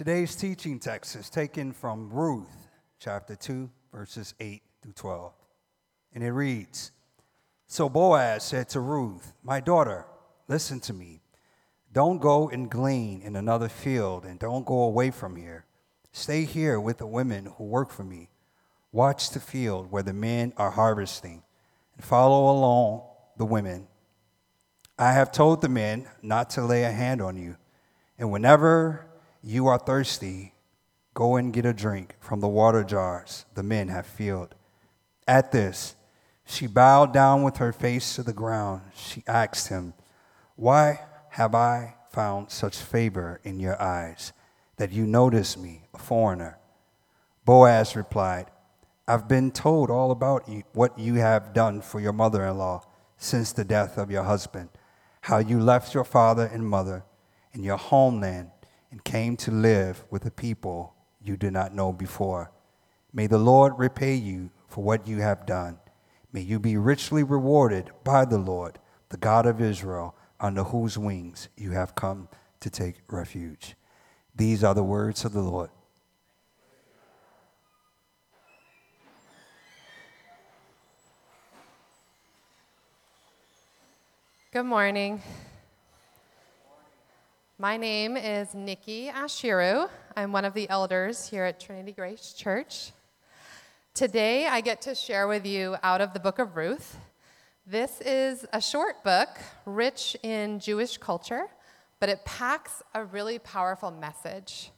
Today's 0.00 0.34
teaching 0.34 0.78
text 0.78 1.14
is 1.14 1.28
taken 1.28 1.74
from 1.74 2.08
Ruth, 2.08 2.70
chapter 2.98 3.36
2, 3.36 3.68
verses 3.92 4.32
8 4.40 4.62
through 4.80 4.94
12. 4.94 5.34
And 6.14 6.24
it 6.24 6.30
reads 6.30 6.92
So 7.66 7.90
Boaz 7.90 8.42
said 8.42 8.70
to 8.70 8.80
Ruth, 8.80 9.34
My 9.42 9.60
daughter, 9.60 10.06
listen 10.48 10.80
to 10.80 10.94
me. 10.94 11.20
Don't 11.92 12.18
go 12.18 12.48
and 12.48 12.70
glean 12.70 13.20
in 13.20 13.36
another 13.36 13.68
field, 13.68 14.24
and 14.24 14.38
don't 14.38 14.64
go 14.64 14.84
away 14.84 15.10
from 15.10 15.36
here. 15.36 15.66
Stay 16.12 16.46
here 16.46 16.80
with 16.80 16.96
the 16.96 17.06
women 17.06 17.52
who 17.58 17.64
work 17.64 17.90
for 17.90 18.02
me. 18.02 18.30
Watch 18.92 19.28
the 19.28 19.38
field 19.38 19.92
where 19.92 20.02
the 20.02 20.14
men 20.14 20.54
are 20.56 20.70
harvesting, 20.70 21.42
and 21.94 22.02
follow 22.02 22.50
along 22.50 23.02
the 23.36 23.44
women. 23.44 23.86
I 24.98 25.12
have 25.12 25.30
told 25.30 25.60
the 25.60 25.68
men 25.68 26.08
not 26.22 26.48
to 26.50 26.64
lay 26.64 26.84
a 26.84 26.90
hand 26.90 27.20
on 27.20 27.36
you, 27.36 27.58
and 28.18 28.30
whenever 28.30 29.09
you 29.42 29.66
are 29.66 29.78
thirsty, 29.78 30.54
go 31.14 31.36
and 31.36 31.52
get 31.52 31.64
a 31.64 31.72
drink 31.72 32.16
from 32.20 32.40
the 32.40 32.48
water 32.48 32.84
jars 32.84 33.46
the 33.54 33.62
men 33.62 33.88
have 33.88 34.06
filled. 34.06 34.54
At 35.26 35.52
this, 35.52 35.96
she 36.44 36.66
bowed 36.66 37.12
down 37.12 37.42
with 37.42 37.56
her 37.58 37.72
face 37.72 38.16
to 38.16 38.22
the 38.22 38.32
ground. 38.32 38.82
She 38.94 39.22
asked 39.26 39.68
him, 39.68 39.94
Why 40.56 41.00
have 41.30 41.54
I 41.54 41.94
found 42.10 42.50
such 42.50 42.76
favor 42.76 43.40
in 43.44 43.60
your 43.60 43.80
eyes 43.80 44.32
that 44.76 44.90
you 44.92 45.06
notice 45.06 45.56
me, 45.56 45.84
a 45.94 45.98
foreigner? 45.98 46.58
Boaz 47.44 47.96
replied, 47.96 48.46
I've 49.06 49.28
been 49.28 49.50
told 49.50 49.90
all 49.90 50.10
about 50.10 50.48
you, 50.48 50.64
what 50.72 50.98
you 50.98 51.14
have 51.14 51.52
done 51.52 51.80
for 51.80 52.00
your 52.00 52.12
mother 52.12 52.44
in 52.44 52.58
law 52.58 52.82
since 53.16 53.52
the 53.52 53.64
death 53.64 53.96
of 53.98 54.10
your 54.10 54.24
husband, 54.24 54.68
how 55.22 55.38
you 55.38 55.60
left 55.60 55.94
your 55.94 56.04
father 56.04 56.46
and 56.52 56.68
mother 56.68 57.04
and 57.52 57.64
your 57.64 57.76
homeland 57.76 58.50
and 58.90 59.04
came 59.04 59.36
to 59.36 59.50
live 59.50 60.04
with 60.10 60.26
a 60.26 60.30
people 60.30 60.94
you 61.22 61.36
did 61.36 61.52
not 61.52 61.74
know 61.74 61.92
before. 61.92 62.50
May 63.12 63.26
the 63.26 63.38
Lord 63.38 63.74
repay 63.78 64.14
you 64.14 64.50
for 64.68 64.82
what 64.82 65.06
you 65.06 65.18
have 65.18 65.46
done. 65.46 65.78
May 66.32 66.40
you 66.40 66.58
be 66.58 66.76
richly 66.76 67.22
rewarded 67.22 67.90
by 68.04 68.24
the 68.24 68.38
Lord, 68.38 68.78
the 69.08 69.16
God 69.16 69.46
of 69.46 69.60
Israel, 69.60 70.14
under 70.38 70.64
whose 70.64 70.96
wings 70.96 71.48
you 71.56 71.72
have 71.72 71.94
come 71.94 72.28
to 72.60 72.70
take 72.70 72.96
refuge. 73.08 73.74
These 74.34 74.62
are 74.64 74.74
the 74.74 74.84
words 74.84 75.24
of 75.24 75.32
the 75.32 75.42
Lord. 75.42 75.70
Good 84.52 84.64
morning. 84.64 85.22
My 87.60 87.76
name 87.76 88.16
is 88.16 88.54
Nikki 88.54 89.10
Ashiru. 89.10 89.90
I'm 90.16 90.32
one 90.32 90.46
of 90.46 90.54
the 90.54 90.66
elders 90.70 91.28
here 91.28 91.44
at 91.44 91.60
Trinity 91.60 91.92
Grace 91.92 92.32
Church. 92.32 92.92
Today, 93.92 94.46
I 94.46 94.62
get 94.62 94.80
to 94.80 94.94
share 94.94 95.28
with 95.28 95.44
you 95.44 95.76
out 95.82 96.00
of 96.00 96.14
the 96.14 96.20
book 96.20 96.38
of 96.38 96.56
Ruth. 96.56 96.96
This 97.66 98.00
is 98.00 98.46
a 98.54 98.62
short 98.62 99.04
book, 99.04 99.28
rich 99.66 100.16
in 100.22 100.58
Jewish 100.58 100.96
culture, 100.96 101.48
but 101.98 102.08
it 102.08 102.24
packs 102.24 102.82
a 102.94 103.04
really 103.04 103.38
powerful 103.38 103.90
message. 103.90 104.70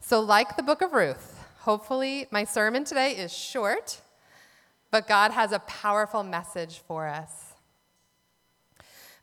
So, 0.00 0.18
like 0.18 0.56
the 0.56 0.62
book 0.62 0.80
of 0.80 0.94
Ruth, 0.94 1.44
hopefully, 1.58 2.28
my 2.30 2.44
sermon 2.44 2.84
today 2.84 3.10
is 3.10 3.30
short, 3.30 4.00
but 4.90 5.06
God 5.06 5.32
has 5.32 5.52
a 5.52 5.58
powerful 5.58 6.22
message 6.22 6.78
for 6.78 7.08
us. 7.08 7.52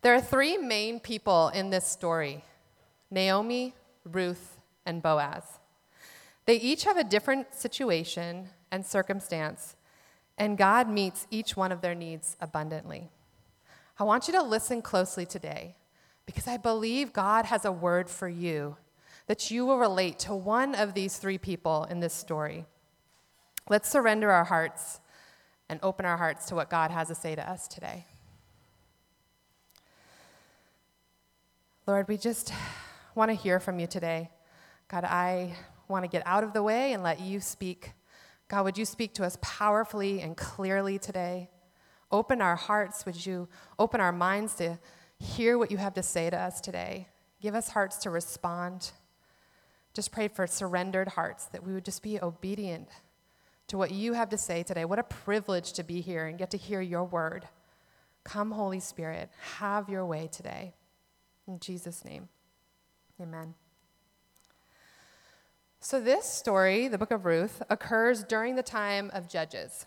There 0.03 0.13
are 0.13 0.21
three 0.21 0.59
main 0.59 0.99
people 0.99 1.47
in 1.55 1.71
this 1.71 1.87
story 1.87 2.43
Naomi, 3.13 3.75
Ruth, 4.03 4.57
and 4.85 5.01
Boaz. 5.01 5.43
They 6.45 6.55
each 6.55 6.83
have 6.83 6.97
a 6.97 7.03
different 7.03 7.53
situation 7.53 8.49
and 8.71 8.85
circumstance, 8.85 9.75
and 10.37 10.57
God 10.57 10.89
meets 10.89 11.27
each 11.29 11.55
one 11.55 11.71
of 11.71 11.81
their 11.81 11.95
needs 11.95 12.35
abundantly. 12.41 13.11
I 13.99 14.03
want 14.03 14.27
you 14.27 14.33
to 14.33 14.41
listen 14.41 14.81
closely 14.81 15.25
today 15.25 15.75
because 16.25 16.47
I 16.47 16.57
believe 16.57 17.13
God 17.13 17.45
has 17.45 17.65
a 17.65 17.71
word 17.71 18.09
for 18.09 18.27
you 18.27 18.77
that 19.27 19.51
you 19.51 19.65
will 19.65 19.77
relate 19.77 20.19
to 20.19 20.33
one 20.33 20.75
of 20.75 20.93
these 20.93 21.17
three 21.17 21.37
people 21.37 21.85
in 21.85 21.99
this 21.99 22.13
story. 22.13 22.65
Let's 23.69 23.89
surrender 23.89 24.31
our 24.31 24.43
hearts 24.43 24.99
and 25.69 25.79
open 25.81 26.05
our 26.05 26.17
hearts 26.17 26.47
to 26.47 26.55
what 26.55 26.69
God 26.69 26.91
has 26.91 27.07
to 27.07 27.15
say 27.15 27.35
to 27.35 27.49
us 27.49 27.67
today. 27.67 28.05
Lord, 31.85 32.07
we 32.07 32.17
just 32.17 32.51
want 33.15 33.29
to 33.29 33.35
hear 33.35 33.59
from 33.59 33.79
you 33.79 33.87
today. 33.87 34.29
God, 34.87 35.03
I 35.03 35.55
want 35.87 36.03
to 36.03 36.09
get 36.09 36.23
out 36.25 36.43
of 36.43 36.53
the 36.53 36.63
way 36.63 36.93
and 36.93 37.03
let 37.03 37.19
you 37.19 37.39
speak. 37.39 37.93
God, 38.47 38.65
would 38.65 38.77
you 38.77 38.85
speak 38.85 39.13
to 39.15 39.25
us 39.25 39.37
powerfully 39.41 40.21
and 40.21 40.35
clearly 40.35 40.99
today? 40.99 41.49
Open 42.11 42.41
our 42.41 42.55
hearts. 42.55 43.05
Would 43.05 43.25
you 43.25 43.47
open 43.79 44.01
our 44.01 44.11
minds 44.11 44.55
to 44.55 44.77
hear 45.19 45.57
what 45.57 45.71
you 45.71 45.77
have 45.77 45.93
to 45.95 46.03
say 46.03 46.29
to 46.29 46.37
us 46.37 46.61
today? 46.61 47.07
Give 47.41 47.55
us 47.55 47.69
hearts 47.69 47.97
to 47.97 48.09
respond. 48.09 48.91
Just 49.93 50.11
pray 50.11 50.27
for 50.27 50.47
surrendered 50.47 51.09
hearts 51.09 51.45
that 51.45 51.63
we 51.63 51.73
would 51.73 51.85
just 51.85 52.01
be 52.01 52.21
obedient 52.21 52.89
to 53.67 53.77
what 53.77 53.91
you 53.91 54.13
have 54.13 54.29
to 54.29 54.37
say 54.37 54.63
today. 54.63 54.85
What 54.85 54.99
a 54.99 55.03
privilege 55.03 55.73
to 55.73 55.83
be 55.83 56.01
here 56.01 56.25
and 56.25 56.37
get 56.37 56.51
to 56.51 56.57
hear 56.57 56.81
your 56.81 57.03
word. 57.03 57.47
Come, 58.23 58.51
Holy 58.51 58.79
Spirit, 58.79 59.29
have 59.57 59.89
your 59.89 60.05
way 60.05 60.29
today. 60.31 60.73
In 61.47 61.59
Jesus' 61.59 62.05
name, 62.05 62.29
amen. 63.21 63.53
So, 65.79 65.99
this 65.99 66.25
story, 66.25 66.87
the 66.87 66.97
book 66.97 67.11
of 67.11 67.25
Ruth, 67.25 67.61
occurs 67.69 68.23
during 68.23 68.55
the 68.55 68.63
time 68.63 69.11
of 69.13 69.27
Judges. 69.27 69.85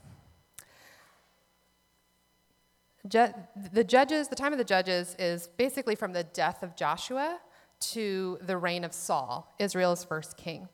Je- 3.09 3.33
the 3.73 3.85
judges, 3.85 4.29
the 4.29 4.37
time 4.37 4.53
of 4.53 4.59
the 4.59 4.65
judges 4.65 5.17
is 5.19 5.49
basically 5.57 5.95
from 5.95 6.13
the 6.13 6.25
death 6.25 6.63
of 6.63 6.77
Joshua 6.77 7.39
to 7.79 8.39
the 8.43 8.57
reign 8.57 8.85
of 8.85 8.93
Saul, 8.93 9.55
Israel's 9.59 10.05
first 10.05 10.37
king. 10.37 10.69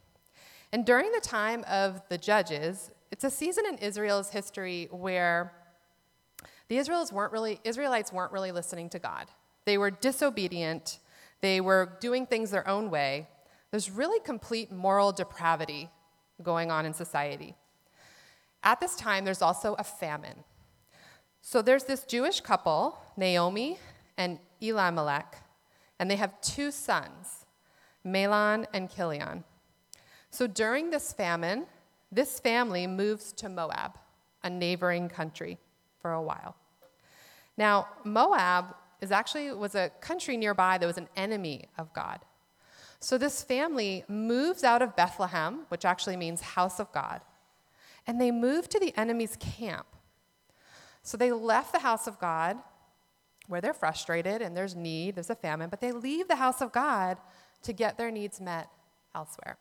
And 0.73 0.87
during 0.87 1.13
the 1.13 1.21
time 1.21 1.65
of 1.69 2.03
the 2.09 2.17
judges, 2.19 2.91
it's 3.11 3.25
a 3.25 3.31
season 3.31 3.65
in 3.67 3.77
Israel's 3.79 4.31
history 4.31 4.89
where 4.91 5.53
the 6.69 6.79
Israelites 6.79 7.13
weren't 7.13 7.33
really, 7.33 7.61
Israelites 7.65 8.13
weren't 8.13 8.33
really 8.33 8.53
listening 8.53 8.89
to 8.91 8.99
God. 8.99 9.27
They 9.67 9.77
were 9.77 9.91
disobedient, 9.91 10.99
they 11.43 11.61
were 11.61 11.99
doing 12.01 12.25
things 12.25 12.51
their 12.51 12.67
own 12.67 12.91
way, 12.91 13.29
there's 13.71 13.91
really 13.91 14.21
complete 14.21 14.73
moral 14.73 15.13
depravity 15.13 15.91
going 16.43 16.71
on 16.71 16.87
in 16.87 16.95
society. 16.95 17.55
At 18.63 18.81
this 18.81 18.97
time, 18.97 19.25
there's 19.25 19.43
also 19.43 19.75
a 19.75 19.85
famine. 19.85 20.45
So 21.41 21.61
there's 21.61 21.85
this 21.85 22.05
Jewish 22.05 22.41
couple, 22.41 22.99
Naomi 23.17 23.79
and 24.17 24.39
Elimelech, 24.61 25.37
and 25.99 26.11
they 26.11 26.17
have 26.17 26.41
two 26.41 26.71
sons, 26.71 27.45
Mahlon 28.07 28.67
and 28.73 28.91
Chilion. 28.91 29.43
So 30.31 30.47
during 30.47 30.91
this 30.91 31.13
famine, 31.13 31.67
this 32.13 32.39
family 32.39 32.87
moves 32.87 33.33
to 33.33 33.49
Moab, 33.49 33.99
a 34.45 34.51
neighboring 34.51 35.09
country, 35.09 35.59
for 36.01 36.13
a 36.13 36.23
while. 36.23 36.55
Now, 37.57 37.89
Moab 38.05 38.75
is 39.03 39.11
actually 39.11 39.53
was 39.53 39.75
a 39.75 39.91
country 40.01 40.39
nearby 40.39 40.79
that 40.79 40.87
was 40.87 40.97
an 40.97 41.09
enemy 41.17 41.67
of 41.77 41.93
God. 41.93 42.21
So 43.01 43.19
this 43.19 43.43
family 43.43 44.05
moves 44.09 44.63
out 44.63 44.81
of 44.81 44.95
Bethlehem, 44.95 45.67
which 45.69 45.85
actually 45.85 46.17
means 46.17 46.41
house 46.41 46.79
of 46.79 46.91
God, 46.93 47.21
and 48.07 48.21
they 48.21 48.31
move 48.31 48.69
to 48.71 48.79
the 48.79 48.97
enemy's 48.97 49.37
camp. 49.37 49.87
So 51.03 51.17
they 51.17 51.33
left 51.33 51.73
the 51.73 51.81
house 51.81 52.07
of 52.07 52.21
God 52.21 52.59
where 53.49 53.61
they're 53.61 53.75
frustrated 53.75 54.41
and 54.41 54.57
there's 54.57 54.77
need, 54.77 55.17
there's 55.17 55.31
a 55.31 55.35
famine, 55.35 55.69
but 55.69 55.81
they 55.81 55.91
leave 55.91 56.29
the 56.29 56.37
house 56.37 56.61
of 56.61 56.71
God 56.71 57.19
to 57.63 57.73
get 57.73 57.99
their 57.99 58.13
needs 58.13 58.41
met 58.41 58.69
elsewhere. 59.15 59.59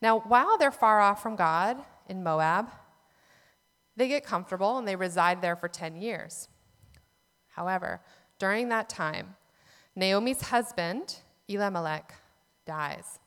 Now, 0.00 0.20
while 0.20 0.56
they're 0.56 0.70
far 0.70 1.00
off 1.00 1.20
from 1.20 1.34
God 1.34 1.78
in 2.08 2.22
Moab, 2.22 2.70
they 3.96 4.06
get 4.06 4.24
comfortable 4.24 4.78
and 4.78 4.86
they 4.86 4.96
reside 4.96 5.42
there 5.42 5.56
for 5.56 5.68
10 5.68 5.96
years. 5.96 6.48
However, 7.48 8.00
during 8.40 8.70
that 8.70 8.88
time, 8.88 9.36
Naomi's 9.94 10.40
husband, 10.40 11.18
Elimelech, 11.46 12.14
dies. 12.66 13.20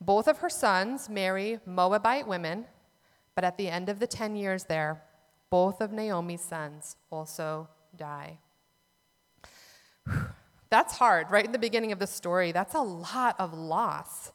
Both 0.00 0.28
of 0.28 0.38
her 0.38 0.50
sons 0.50 1.08
marry 1.08 1.60
Moabite 1.64 2.28
women, 2.28 2.66
but 3.34 3.44
at 3.44 3.56
the 3.56 3.68
end 3.68 3.88
of 3.88 4.00
the 4.00 4.06
10 4.06 4.36
years 4.36 4.64
there, 4.64 5.02
both 5.48 5.80
of 5.80 5.92
Naomi's 5.92 6.42
sons 6.42 6.96
also 7.10 7.68
die. 7.96 8.38
That's 10.70 10.94
hard, 10.98 11.30
right 11.30 11.44
in 11.44 11.52
the 11.52 11.58
beginning 11.58 11.92
of 11.92 12.00
the 12.00 12.06
story. 12.06 12.50
That's 12.50 12.74
a 12.74 12.80
lot 12.80 13.36
of 13.38 13.54
loss. 13.54 14.32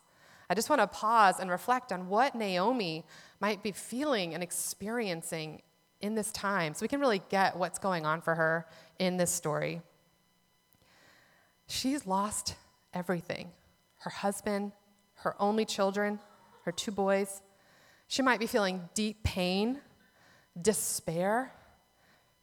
I 0.49 0.55
just 0.55 0.69
want 0.69 0.81
to 0.81 0.87
pause 0.87 1.39
and 1.39 1.51
reflect 1.51 1.91
on 1.91 2.07
what 2.07 2.33
Naomi 2.33 3.03
might 3.41 3.61
be 3.61 3.71
feeling 3.71 4.33
and 4.33 4.41
experiencing 4.41 5.61
in 6.01 6.15
this 6.15 6.31
time 6.31 6.73
so 6.73 6.83
we 6.83 6.87
can 6.87 6.99
really 6.99 7.21
get 7.29 7.57
what's 7.57 7.79
going 7.79 8.05
on 8.05 8.21
for 8.21 8.35
her 8.35 8.65
in 8.99 9.17
this 9.17 9.31
story. 9.31 9.81
She's 11.67 12.05
lost 12.07 12.55
everything 12.93 13.51
her 14.03 14.09
husband, 14.09 14.71
her 15.15 15.35
only 15.41 15.65
children, 15.65 16.19
her 16.63 16.71
two 16.71 16.91
boys. 16.91 17.41
She 18.07 18.21
might 18.21 18.39
be 18.39 18.47
feeling 18.47 18.87
deep 18.93 19.23
pain, 19.23 19.81
despair, 20.59 21.51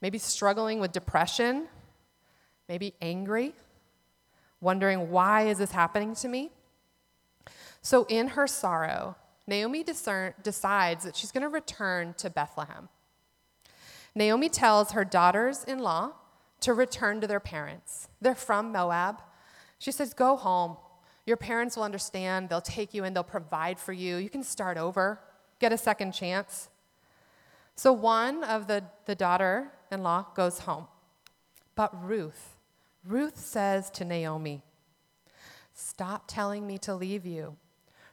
maybe 0.02 0.18
struggling 0.18 0.78
with 0.78 0.92
depression, 0.92 1.66
maybe 2.68 2.94
angry, 3.00 3.54
wondering 4.60 5.10
why 5.10 5.46
is 5.48 5.56
this 5.56 5.70
happening 5.70 6.14
to 6.16 6.28
me? 6.28 6.50
So 7.80 8.04
in 8.08 8.28
her 8.28 8.46
sorrow, 8.46 9.16
Naomi 9.46 9.82
discern, 9.82 10.34
decides 10.42 11.04
that 11.04 11.16
she's 11.16 11.32
going 11.32 11.42
to 11.42 11.48
return 11.48 12.14
to 12.18 12.28
Bethlehem. 12.28 12.88
Naomi 14.16 14.48
tells 14.48 14.92
her 14.92 15.04
daughters 15.04 15.62
in 15.62 15.78
law 15.78 16.12
to 16.60 16.72
return 16.72 17.20
to 17.20 17.26
their 17.26 17.38
parents. 17.38 18.08
They're 18.20 18.34
from 18.34 18.72
Moab. 18.72 19.20
She 19.78 19.92
says, 19.92 20.14
Go 20.14 20.36
home. 20.36 20.78
Your 21.26 21.36
parents 21.36 21.76
will 21.76 21.82
understand. 21.84 22.48
They'll 22.48 22.62
take 22.62 22.94
you 22.94 23.04
and 23.04 23.14
they'll 23.14 23.22
provide 23.22 23.78
for 23.78 23.92
you. 23.92 24.16
You 24.16 24.30
can 24.30 24.42
start 24.42 24.78
over, 24.78 25.20
get 25.60 25.70
a 25.70 25.76
second 25.76 26.12
chance. 26.12 26.70
So 27.74 27.92
one 27.92 28.42
of 28.42 28.68
the, 28.68 28.84
the 29.04 29.14
daughter 29.14 29.72
in 29.92 30.02
law 30.02 30.26
goes 30.34 30.60
home. 30.60 30.86
But 31.74 31.90
Ruth, 32.02 32.56
Ruth 33.04 33.38
says 33.38 33.90
to 33.90 34.04
Naomi, 34.04 34.62
Stop 35.74 36.24
telling 36.26 36.66
me 36.66 36.78
to 36.78 36.94
leave 36.94 37.26
you, 37.26 37.56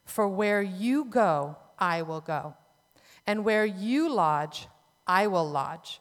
for 0.03 0.27
where 0.27 0.61
you 0.61 1.05
go, 1.05 1.55
I 1.79 2.01
will 2.01 2.19
go, 2.19 2.55
and 3.25 3.45
where 3.45 3.65
you 3.65 4.11
lodge, 4.11 4.67
I 5.07 5.27
will 5.27 5.49
lodge. 5.49 5.99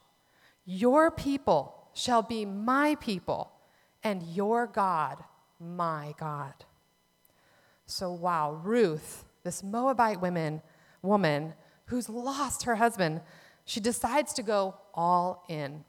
Your 0.65 1.11
people 1.11 1.89
shall 1.93 2.23
be 2.23 2.45
my 2.45 2.97
people, 2.97 3.53
and 4.03 4.23
your 4.23 4.67
God, 4.67 5.23
my 5.61 6.15
God. 6.19 6.55
So, 7.87 8.13
wow, 8.13 8.53
Ruth, 8.53 9.25
this 9.43 9.63
Moabite 9.63 10.21
woman, 10.21 10.63
woman 11.03 11.55
who's 11.87 12.09
lost 12.09 12.63
her 12.63 12.77
husband, 12.77 13.21
she 13.65 13.81
decides 13.81 14.33
to 14.35 14.43
go 14.43 14.77
all 14.95 15.45
in 15.49 15.85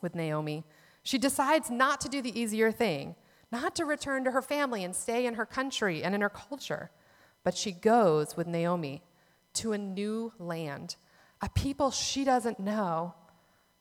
with 0.00 0.14
Naomi. 0.14 0.64
She 1.02 1.18
decides 1.18 1.70
not 1.70 2.00
to 2.02 2.08
do 2.08 2.22
the 2.22 2.38
easier 2.38 2.70
thing, 2.70 3.16
not 3.50 3.74
to 3.76 3.84
return 3.84 4.24
to 4.24 4.30
her 4.30 4.42
family 4.42 4.84
and 4.84 4.94
stay 4.94 5.26
in 5.26 5.34
her 5.34 5.46
country 5.46 6.02
and 6.02 6.14
in 6.14 6.20
her 6.20 6.28
culture, 6.28 6.90
but 7.42 7.56
she 7.56 7.72
goes 7.72 8.36
with 8.36 8.46
Naomi 8.46 9.02
to 9.54 9.72
a 9.72 9.78
new 9.78 10.32
land, 10.38 10.96
a 11.40 11.48
people 11.48 11.90
she 11.90 12.24
doesn't 12.24 12.58
know, 12.58 13.14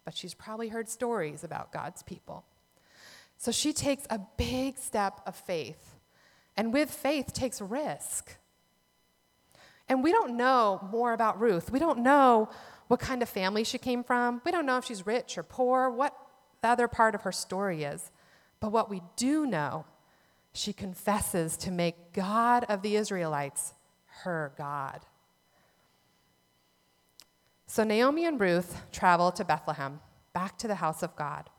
but 0.05 0.15
she's 0.15 0.33
probably 0.33 0.69
heard 0.69 0.89
stories 0.89 1.43
about 1.43 1.71
God's 1.71 2.03
people. 2.03 2.45
So 3.37 3.51
she 3.51 3.73
takes 3.73 4.05
a 4.09 4.19
big 4.37 4.77
step 4.77 5.21
of 5.25 5.35
faith, 5.35 5.95
and 6.55 6.73
with 6.73 6.89
faith 6.89 7.33
takes 7.33 7.61
risk. 7.61 8.37
And 9.89 10.03
we 10.03 10.11
don't 10.11 10.35
know 10.35 10.87
more 10.91 11.13
about 11.13 11.39
Ruth. 11.39 11.71
We 11.71 11.79
don't 11.79 11.99
know 11.99 12.49
what 12.87 12.99
kind 12.99 13.21
of 13.21 13.29
family 13.29 13.63
she 13.63 13.77
came 13.77 14.03
from. 14.03 14.41
We 14.43 14.51
don't 14.51 14.65
know 14.65 14.77
if 14.77 14.85
she's 14.85 15.05
rich 15.05 15.37
or 15.37 15.43
poor, 15.43 15.89
what 15.89 16.13
the 16.61 16.67
other 16.67 16.87
part 16.87 17.15
of 17.15 17.21
her 17.21 17.31
story 17.31 17.83
is. 17.83 18.11
But 18.59 18.71
what 18.71 18.89
we 18.89 19.01
do 19.15 19.45
know, 19.45 19.85
she 20.51 20.73
confesses 20.73 21.57
to 21.57 21.71
make 21.71 22.13
God 22.13 22.65
of 22.67 22.81
the 22.81 22.95
Israelites 22.95 23.73
her 24.23 24.51
God. 24.57 25.01
So 27.67 27.83
Naomi 27.83 28.25
and 28.25 28.39
Ruth 28.39 28.81
travel 28.91 29.31
to 29.33 29.43
Bethlehem, 29.43 29.99
back 30.33 30.57
to 30.59 30.67
the 30.67 30.75
house 30.75 31.03
of 31.03 31.15
God. 31.15 31.49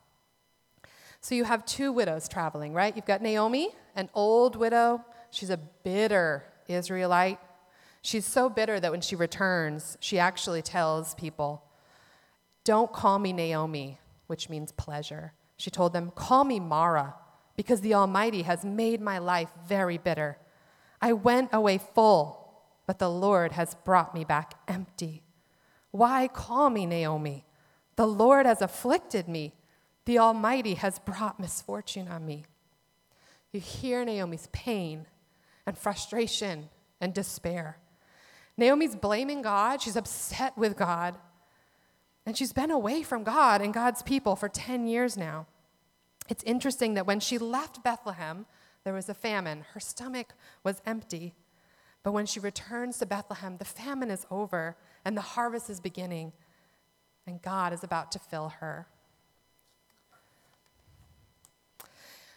So 1.20 1.34
you 1.34 1.44
have 1.44 1.66
two 1.66 1.92
widows 1.92 2.28
traveling, 2.28 2.72
right? 2.72 2.96
You've 2.96 3.04
got 3.04 3.20
Naomi, 3.20 3.70
an 3.94 4.08
old 4.14 4.56
widow. 4.56 5.04
She's 5.30 5.50
a 5.50 5.58
bitter 5.58 6.44
Israelite. 6.66 7.38
She's 8.00 8.24
so 8.24 8.48
bitter 8.48 8.80
that 8.80 8.90
when 8.90 9.00
she 9.02 9.16
returns, 9.16 9.98
she 10.00 10.18
actually 10.18 10.62
tells 10.62 11.14
people, 11.14 11.62
Don't 12.64 12.92
call 12.92 13.18
me 13.18 13.32
Naomi, 13.32 13.98
which 14.28 14.48
means 14.48 14.72
pleasure. 14.72 15.32
She 15.56 15.70
told 15.70 15.92
them, 15.92 16.12
Call 16.14 16.44
me 16.44 16.58
Mara, 16.58 17.16
because 17.56 17.80
the 17.80 17.94
Almighty 17.94 18.42
has 18.42 18.64
made 18.64 19.00
my 19.00 19.18
life 19.18 19.50
very 19.66 19.98
bitter. 19.98 20.38
I 21.02 21.12
went 21.12 21.50
away 21.52 21.78
full, 21.78 22.62
but 22.86 22.98
the 22.98 23.10
Lord 23.10 23.52
has 23.52 23.74
brought 23.84 24.14
me 24.14 24.24
back 24.24 24.54
empty. 24.68 25.22
Why 25.90 26.28
call 26.28 26.70
me 26.70 26.86
Naomi? 26.86 27.44
The 27.96 28.06
Lord 28.06 28.46
has 28.46 28.62
afflicted 28.62 29.28
me. 29.28 29.54
The 30.04 30.18
Almighty 30.18 30.74
has 30.74 30.98
brought 30.98 31.40
misfortune 31.40 32.08
on 32.08 32.24
me. 32.24 32.44
You 33.52 33.60
hear 33.60 34.04
Naomi's 34.04 34.48
pain 34.52 35.06
and 35.66 35.76
frustration 35.76 36.68
and 37.00 37.12
despair. 37.14 37.78
Naomi's 38.56 38.96
blaming 38.96 39.42
God. 39.42 39.80
She's 39.80 39.96
upset 39.96 40.56
with 40.56 40.76
God. 40.76 41.16
And 42.26 42.36
she's 42.36 42.52
been 42.52 42.70
away 42.70 43.02
from 43.02 43.24
God 43.24 43.62
and 43.62 43.72
God's 43.72 44.02
people 44.02 44.36
for 44.36 44.48
10 44.48 44.86
years 44.86 45.16
now. 45.16 45.46
It's 46.28 46.44
interesting 46.44 46.94
that 46.94 47.06
when 47.06 47.20
she 47.20 47.38
left 47.38 47.82
Bethlehem, 47.82 48.46
there 48.84 48.92
was 48.92 49.08
a 49.08 49.14
famine. 49.14 49.64
Her 49.72 49.80
stomach 49.80 50.34
was 50.62 50.82
empty. 50.84 51.34
But 52.02 52.12
when 52.12 52.26
she 52.26 52.40
returns 52.40 52.98
to 52.98 53.06
Bethlehem, 53.06 53.56
the 53.56 53.64
famine 53.64 54.10
is 54.10 54.26
over 54.30 54.76
and 55.08 55.16
the 55.16 55.22
harvest 55.22 55.70
is 55.70 55.80
beginning, 55.80 56.34
and 57.26 57.40
God 57.40 57.72
is 57.72 57.82
about 57.82 58.12
to 58.12 58.18
fill 58.18 58.50
her. 58.60 58.86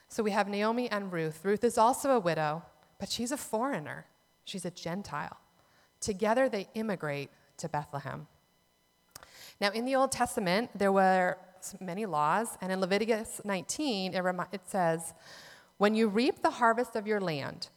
So 0.07 0.23
we 0.23 0.31
have 0.31 0.47
Naomi 0.47 0.89
and 0.89 1.11
Ruth. 1.11 1.41
Ruth 1.43 1.65
is 1.65 1.77
also 1.77 2.11
a 2.11 2.19
widow, 2.21 2.63
but 2.97 3.09
she's 3.09 3.33
a 3.33 3.35
foreigner, 3.35 4.05
she's 4.45 4.63
a 4.63 4.71
Gentile. 4.71 5.35
Together 5.99 6.47
they 6.47 6.69
immigrate 6.73 7.29
to 7.57 7.67
Bethlehem. 7.67 8.27
Now, 9.59 9.71
in 9.71 9.83
the 9.83 9.97
Old 9.97 10.13
Testament, 10.13 10.69
there 10.73 10.93
were 10.93 11.37
many 11.81 12.05
laws, 12.05 12.57
and 12.61 12.71
in 12.71 12.79
Leviticus 12.79 13.41
19, 13.43 14.13
it, 14.13 14.19
remi- 14.21 14.45
it 14.53 14.61
says, 14.65 15.13
When 15.77 15.93
you 15.93 16.07
reap 16.07 16.41
the 16.41 16.51
harvest 16.51 16.95
of 16.95 17.05
your 17.05 17.19
land, 17.19 17.67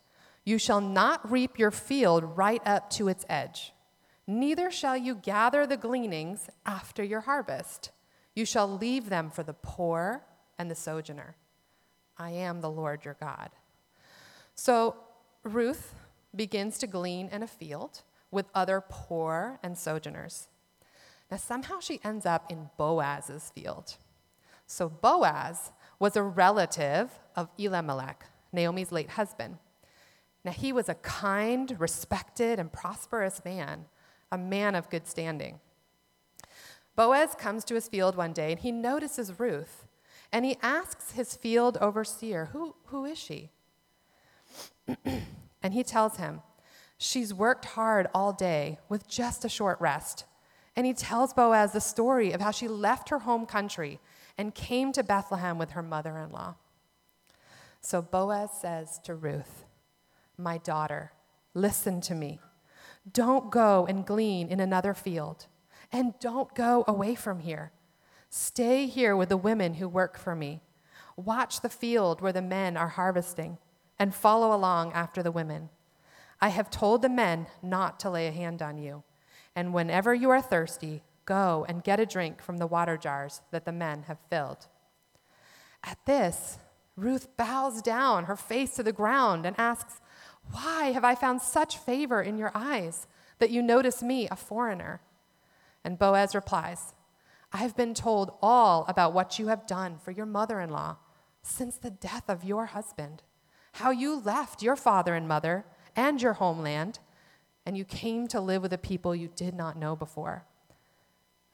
you 0.44 0.56
shall 0.56 0.80
not 0.80 1.28
reap 1.28 1.58
your 1.58 1.72
field 1.72 2.38
right 2.38 2.62
up 2.64 2.90
to 2.90 3.08
its 3.08 3.24
edge, 3.28 3.72
neither 4.26 4.70
shall 4.70 4.96
you 4.96 5.14
gather 5.14 5.66
the 5.66 5.76
gleanings 5.76 6.48
after 6.64 7.02
your 7.02 7.20
harvest. 7.22 7.90
You 8.34 8.44
shall 8.44 8.68
leave 8.68 9.08
them 9.08 9.30
for 9.30 9.42
the 9.42 9.54
poor 9.54 10.24
and 10.58 10.70
the 10.70 10.74
sojourner. 10.74 11.36
I 12.16 12.30
am 12.30 12.60
the 12.60 12.70
Lord 12.70 13.04
your 13.04 13.16
God. 13.20 13.50
So 14.54 14.96
Ruth 15.42 15.94
begins 16.34 16.78
to 16.78 16.86
glean 16.86 17.28
in 17.28 17.42
a 17.42 17.46
field 17.46 18.02
with 18.30 18.46
other 18.54 18.82
poor 18.86 19.58
and 19.62 19.76
sojourners. 19.78 20.48
Now, 21.30 21.36
somehow 21.36 21.80
she 21.80 22.00
ends 22.04 22.26
up 22.26 22.50
in 22.50 22.70
Boaz's 22.76 23.50
field. 23.54 23.96
So, 24.66 24.88
Boaz 24.88 25.72
was 25.98 26.16
a 26.16 26.22
relative 26.22 27.10
of 27.36 27.48
Elimelech, 27.58 28.26
Naomi's 28.52 28.92
late 28.92 29.10
husband. 29.10 29.58
Now, 30.44 30.52
he 30.52 30.72
was 30.72 30.88
a 30.88 30.94
kind, 30.94 31.78
respected, 31.78 32.58
and 32.58 32.72
prosperous 32.72 33.42
man, 33.44 33.86
a 34.34 34.38
man 34.38 34.74
of 34.74 34.90
good 34.90 35.06
standing. 35.06 35.60
Boaz 36.96 37.34
comes 37.36 37.64
to 37.64 37.74
his 37.74 37.88
field 37.88 38.16
one 38.16 38.32
day 38.32 38.50
and 38.50 38.60
he 38.60 38.72
notices 38.72 39.38
Ruth 39.38 39.86
and 40.32 40.44
he 40.44 40.56
asks 40.60 41.12
his 41.12 41.36
field 41.36 41.78
overseer, 41.80 42.46
Who, 42.46 42.74
who 42.86 43.04
is 43.04 43.16
she? 43.16 43.50
and 45.62 45.72
he 45.72 45.84
tells 45.84 46.16
him, 46.16 46.42
She's 46.98 47.32
worked 47.32 47.64
hard 47.64 48.08
all 48.12 48.32
day 48.32 48.78
with 48.88 49.08
just 49.08 49.44
a 49.44 49.48
short 49.48 49.80
rest. 49.80 50.24
And 50.76 50.86
he 50.86 50.92
tells 50.92 51.32
Boaz 51.32 51.72
the 51.72 51.80
story 51.80 52.32
of 52.32 52.40
how 52.40 52.50
she 52.50 52.66
left 52.66 53.10
her 53.10 53.20
home 53.20 53.46
country 53.46 54.00
and 54.36 54.52
came 54.54 54.92
to 54.92 55.04
Bethlehem 55.04 55.56
with 55.56 55.70
her 55.70 55.82
mother 55.82 56.18
in 56.18 56.32
law. 56.32 56.56
So 57.80 58.02
Boaz 58.02 58.50
says 58.60 58.98
to 59.04 59.14
Ruth, 59.14 59.64
My 60.36 60.58
daughter, 60.58 61.12
listen 61.54 62.00
to 62.02 62.14
me. 62.14 62.40
Don't 63.12 63.50
go 63.50 63.86
and 63.86 64.06
glean 64.06 64.48
in 64.48 64.60
another 64.60 64.94
field, 64.94 65.46
and 65.92 66.14
don't 66.20 66.54
go 66.54 66.84
away 66.88 67.14
from 67.14 67.40
here. 67.40 67.72
Stay 68.30 68.86
here 68.86 69.14
with 69.14 69.28
the 69.28 69.36
women 69.36 69.74
who 69.74 69.88
work 69.88 70.18
for 70.18 70.34
me. 70.34 70.62
Watch 71.16 71.60
the 71.60 71.68
field 71.68 72.20
where 72.20 72.32
the 72.32 72.42
men 72.42 72.76
are 72.76 72.88
harvesting, 72.88 73.58
and 73.98 74.14
follow 74.14 74.54
along 74.54 74.92
after 74.92 75.22
the 75.22 75.30
women. 75.30 75.68
I 76.40 76.48
have 76.48 76.70
told 76.70 77.02
the 77.02 77.08
men 77.08 77.46
not 77.62 78.00
to 78.00 78.10
lay 78.10 78.26
a 78.26 78.32
hand 78.32 78.60
on 78.60 78.78
you. 78.78 79.04
And 79.54 79.72
whenever 79.72 80.14
you 80.14 80.30
are 80.30 80.42
thirsty, 80.42 81.02
go 81.26 81.64
and 81.68 81.84
get 81.84 82.00
a 82.00 82.06
drink 82.06 82.42
from 82.42 82.56
the 82.56 82.66
water 82.66 82.96
jars 82.96 83.40
that 83.50 83.64
the 83.64 83.72
men 83.72 84.04
have 84.08 84.18
filled. 84.28 84.66
At 85.84 85.98
this, 86.06 86.58
Ruth 86.96 87.36
bows 87.36 87.82
down, 87.82 88.24
her 88.24 88.36
face 88.36 88.74
to 88.76 88.82
the 88.82 88.92
ground, 88.92 89.46
and 89.46 89.58
asks, 89.58 90.00
Why 90.50 90.92
have 90.92 91.04
I 91.04 91.14
found 91.14 91.42
such 91.42 91.78
favor 91.78 92.22
in 92.22 92.38
your 92.38 92.52
eyes 92.54 93.06
that 93.38 93.50
you 93.50 93.62
notice 93.62 94.02
me, 94.02 94.28
a 94.30 94.36
foreigner? 94.36 95.00
And 95.84 95.98
Boaz 95.98 96.34
replies, 96.34 96.94
I 97.52 97.58
have 97.58 97.76
been 97.76 97.94
told 97.94 98.36
all 98.42 98.84
about 98.88 99.12
what 99.12 99.38
you 99.38 99.48
have 99.48 99.66
done 99.66 99.98
for 99.98 100.10
your 100.10 100.26
mother 100.26 100.60
in 100.60 100.70
law 100.70 100.96
since 101.42 101.76
the 101.76 101.90
death 101.90 102.24
of 102.28 102.42
your 102.42 102.66
husband, 102.66 103.22
how 103.72 103.90
you 103.90 104.20
left 104.20 104.62
your 104.62 104.76
father 104.76 105.14
and 105.14 105.28
mother 105.28 105.64
and 105.94 106.20
your 106.20 106.32
homeland, 106.34 106.98
and 107.66 107.76
you 107.76 107.84
came 107.84 108.26
to 108.28 108.40
live 108.40 108.62
with 108.62 108.72
a 108.72 108.78
people 108.78 109.14
you 109.14 109.28
did 109.28 109.54
not 109.54 109.78
know 109.78 109.94
before. 109.94 110.44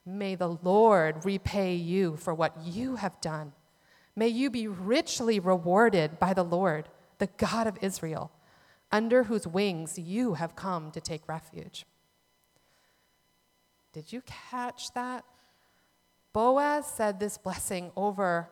May 0.06 0.34
the 0.34 0.56
Lord 0.62 1.24
repay 1.24 1.74
you 1.74 2.16
for 2.16 2.32
what 2.32 2.56
you 2.64 2.96
have 2.96 3.20
done. 3.20 3.52
May 4.16 4.28
you 4.28 4.50
be 4.50 4.66
richly 4.66 5.38
rewarded 5.38 6.18
by 6.18 6.34
the 6.34 6.42
Lord, 6.42 6.88
the 7.18 7.28
God 7.36 7.66
of 7.66 7.78
Israel, 7.82 8.30
under 8.92 9.24
whose 9.24 9.46
wings 9.46 9.98
you 9.98 10.34
have 10.34 10.56
come 10.56 10.90
to 10.90 11.00
take 11.00 11.28
refuge. 11.28 11.86
Did 13.92 14.12
you 14.12 14.22
catch 14.22 14.92
that? 14.94 15.24
Boaz 16.32 16.86
said 16.86 17.18
this 17.18 17.38
blessing 17.38 17.90
over 17.96 18.48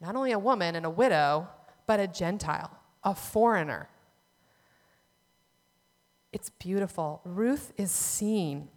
not 0.00 0.16
only 0.16 0.32
a 0.32 0.38
woman 0.38 0.74
and 0.74 0.86
a 0.86 0.90
widow, 0.90 1.48
but 1.86 2.00
a 2.00 2.06
Gentile, 2.06 2.70
a 3.04 3.14
foreigner. 3.14 3.88
It's 6.32 6.50
beautiful. 6.50 7.20
Ruth 7.24 7.72
is 7.76 7.90
seen. 7.90 8.68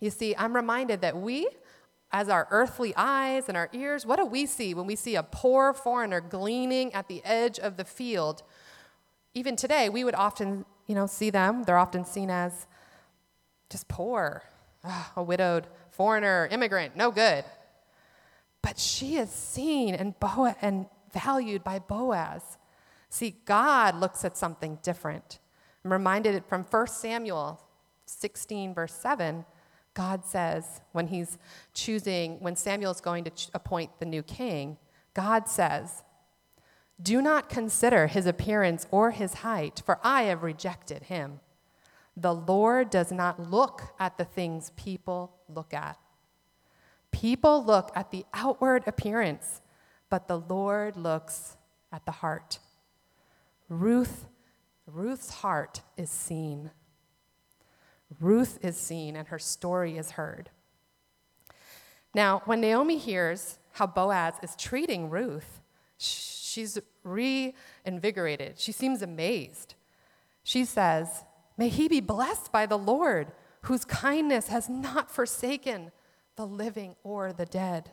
You 0.00 0.10
see, 0.10 0.34
I'm 0.36 0.56
reminded 0.56 1.02
that 1.02 1.16
we, 1.16 1.46
as 2.10 2.28
our 2.30 2.48
earthly 2.50 2.94
eyes 2.96 3.44
and 3.48 3.56
our 3.56 3.68
ears, 3.72 4.06
what 4.06 4.16
do 4.16 4.24
we 4.24 4.46
see 4.46 4.72
when 4.72 4.86
we 4.86 4.96
see 4.96 5.14
a 5.14 5.22
poor 5.22 5.74
foreigner 5.74 6.20
gleaning 6.20 6.92
at 6.94 7.06
the 7.06 7.22
edge 7.24 7.58
of 7.58 7.76
the 7.76 7.84
field? 7.84 8.42
Even 9.34 9.56
today, 9.56 9.88
we 9.88 10.04
would 10.04 10.14
often, 10.14 10.64
you 10.86 10.94
know, 10.94 11.06
see 11.06 11.30
them. 11.30 11.62
They're 11.64 11.78
often 11.78 12.04
seen 12.04 12.30
as 12.30 12.66
just 13.68 13.86
poor, 13.88 14.42
ah, 14.84 15.12
a 15.16 15.22
widowed 15.22 15.66
foreigner, 15.90 16.48
immigrant, 16.50 16.96
no 16.96 17.10
good. 17.10 17.44
But 18.62 18.78
she 18.78 19.16
is 19.16 19.30
seen 19.30 19.94
and, 19.94 20.14
and 20.60 20.86
valued 21.12 21.62
by 21.64 21.78
Boaz. 21.78 22.58
See, 23.08 23.36
God 23.44 23.96
looks 23.96 24.24
at 24.24 24.36
something 24.36 24.78
different. 24.82 25.38
I'm 25.84 25.92
reminded 25.92 26.44
from 26.46 26.64
1 26.64 26.86
Samuel 26.88 27.60
16, 28.06 28.74
verse 28.74 28.92
7. 28.92 29.44
God 29.94 30.24
says, 30.24 30.80
when 30.92 31.08
he's 31.08 31.38
choosing, 31.74 32.38
when 32.40 32.54
Samuel's 32.54 33.00
going 33.00 33.24
to 33.24 33.32
appoint 33.54 33.98
the 33.98 34.06
new 34.06 34.22
king, 34.22 34.76
God 35.14 35.48
says, 35.48 36.02
Do 37.02 37.22
not 37.22 37.48
consider 37.48 38.06
his 38.06 38.26
appearance 38.26 38.86
or 38.90 39.10
his 39.10 39.34
height, 39.34 39.82
for 39.84 39.98
I 40.02 40.24
have 40.24 40.42
rejected 40.42 41.04
him. 41.04 41.40
The 42.16 42.34
Lord 42.34 42.90
does 42.90 43.10
not 43.10 43.50
look 43.50 43.94
at 43.98 44.18
the 44.18 44.24
things 44.24 44.72
people 44.76 45.36
look 45.48 45.72
at. 45.72 45.98
People 47.12 47.64
look 47.64 47.90
at 47.94 48.10
the 48.10 48.24
outward 48.34 48.84
appearance, 48.86 49.62
but 50.10 50.28
the 50.28 50.38
Lord 50.38 50.96
looks 50.96 51.56
at 51.92 52.04
the 52.04 52.12
heart. 52.12 52.58
Ruth, 53.68 54.26
Ruth's 54.86 55.30
heart 55.34 55.82
is 55.96 56.10
seen. 56.10 56.70
Ruth 58.18 58.58
is 58.62 58.76
seen 58.76 59.16
and 59.16 59.28
her 59.28 59.38
story 59.38 59.96
is 59.96 60.12
heard. 60.12 60.50
Now, 62.14 62.42
when 62.44 62.60
Naomi 62.60 62.98
hears 62.98 63.58
how 63.72 63.86
Boaz 63.86 64.34
is 64.42 64.56
treating 64.56 65.08
Ruth, 65.08 65.60
she's 65.96 66.78
reinvigorated. 67.02 68.58
She 68.58 68.72
seems 68.72 69.02
amazed. 69.02 69.74
She 70.42 70.64
says, 70.64 71.24
May 71.56 71.68
he 71.68 71.88
be 71.88 72.00
blessed 72.00 72.52
by 72.52 72.66
the 72.66 72.78
Lord, 72.78 73.32
whose 73.62 73.84
kindness 73.84 74.48
has 74.48 74.68
not 74.68 75.10
forsaken 75.10 75.92
the 76.36 76.46
living 76.46 76.96
or 77.02 77.32
the 77.32 77.44
dead. 77.44 77.92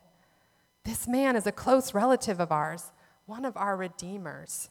This 0.85 1.07
man 1.07 1.35
is 1.35 1.45
a 1.45 1.51
close 1.51 1.93
relative 1.93 2.39
of 2.39 2.51
ours, 2.51 2.93
one 3.25 3.43
of 3.43 3.57
our 3.57 3.75
redeemers. 3.75 4.69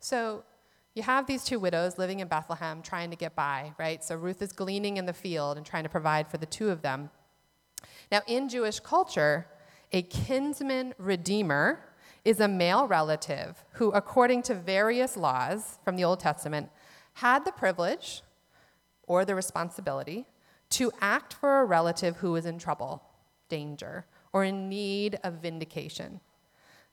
So 0.00 0.44
you 0.94 1.02
have 1.02 1.26
these 1.26 1.44
two 1.44 1.58
widows 1.58 1.98
living 1.98 2.20
in 2.20 2.28
Bethlehem 2.28 2.80
trying 2.80 3.10
to 3.10 3.16
get 3.16 3.36
by, 3.36 3.74
right? 3.78 4.02
So 4.02 4.16
Ruth 4.16 4.40
is 4.40 4.52
gleaning 4.52 4.96
in 4.96 5.04
the 5.04 5.12
field 5.12 5.58
and 5.58 5.66
trying 5.66 5.82
to 5.82 5.90
provide 5.90 6.28
for 6.28 6.38
the 6.38 6.46
two 6.46 6.70
of 6.70 6.80
them. 6.80 7.10
Now, 8.10 8.22
in 8.26 8.48
Jewish 8.48 8.80
culture, 8.80 9.46
a 9.92 10.00
kinsman 10.00 10.94
redeemer 10.96 11.80
is 12.26 12.40
a 12.40 12.48
male 12.48 12.88
relative 12.88 13.64
who, 13.74 13.92
according 13.92 14.42
to 14.42 14.52
various 14.52 15.16
laws 15.16 15.78
from 15.84 15.94
the 15.94 16.02
Old 16.02 16.18
Testament, 16.18 16.68
had 17.14 17.44
the 17.44 17.52
privilege 17.52 18.22
or 19.06 19.24
the 19.24 19.36
responsibility 19.36 20.26
to 20.70 20.90
act 21.00 21.34
for 21.34 21.60
a 21.60 21.64
relative 21.64 22.16
who 22.16 22.34
is 22.34 22.44
in 22.44 22.58
trouble, 22.58 23.00
danger, 23.48 24.06
or 24.32 24.42
in 24.42 24.68
need 24.68 25.20
of 25.22 25.34
vindication. 25.34 26.20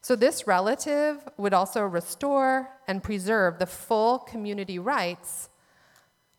So, 0.01 0.15
this 0.15 0.45
relative 0.45 1.27
would 1.37 1.53
also 1.53 1.81
restore 1.81 2.69
and 2.87 3.01
preserve 3.01 3.57
the 3.57 3.65
full 3.65 4.19
community 4.19 4.77
rights 4.77 5.49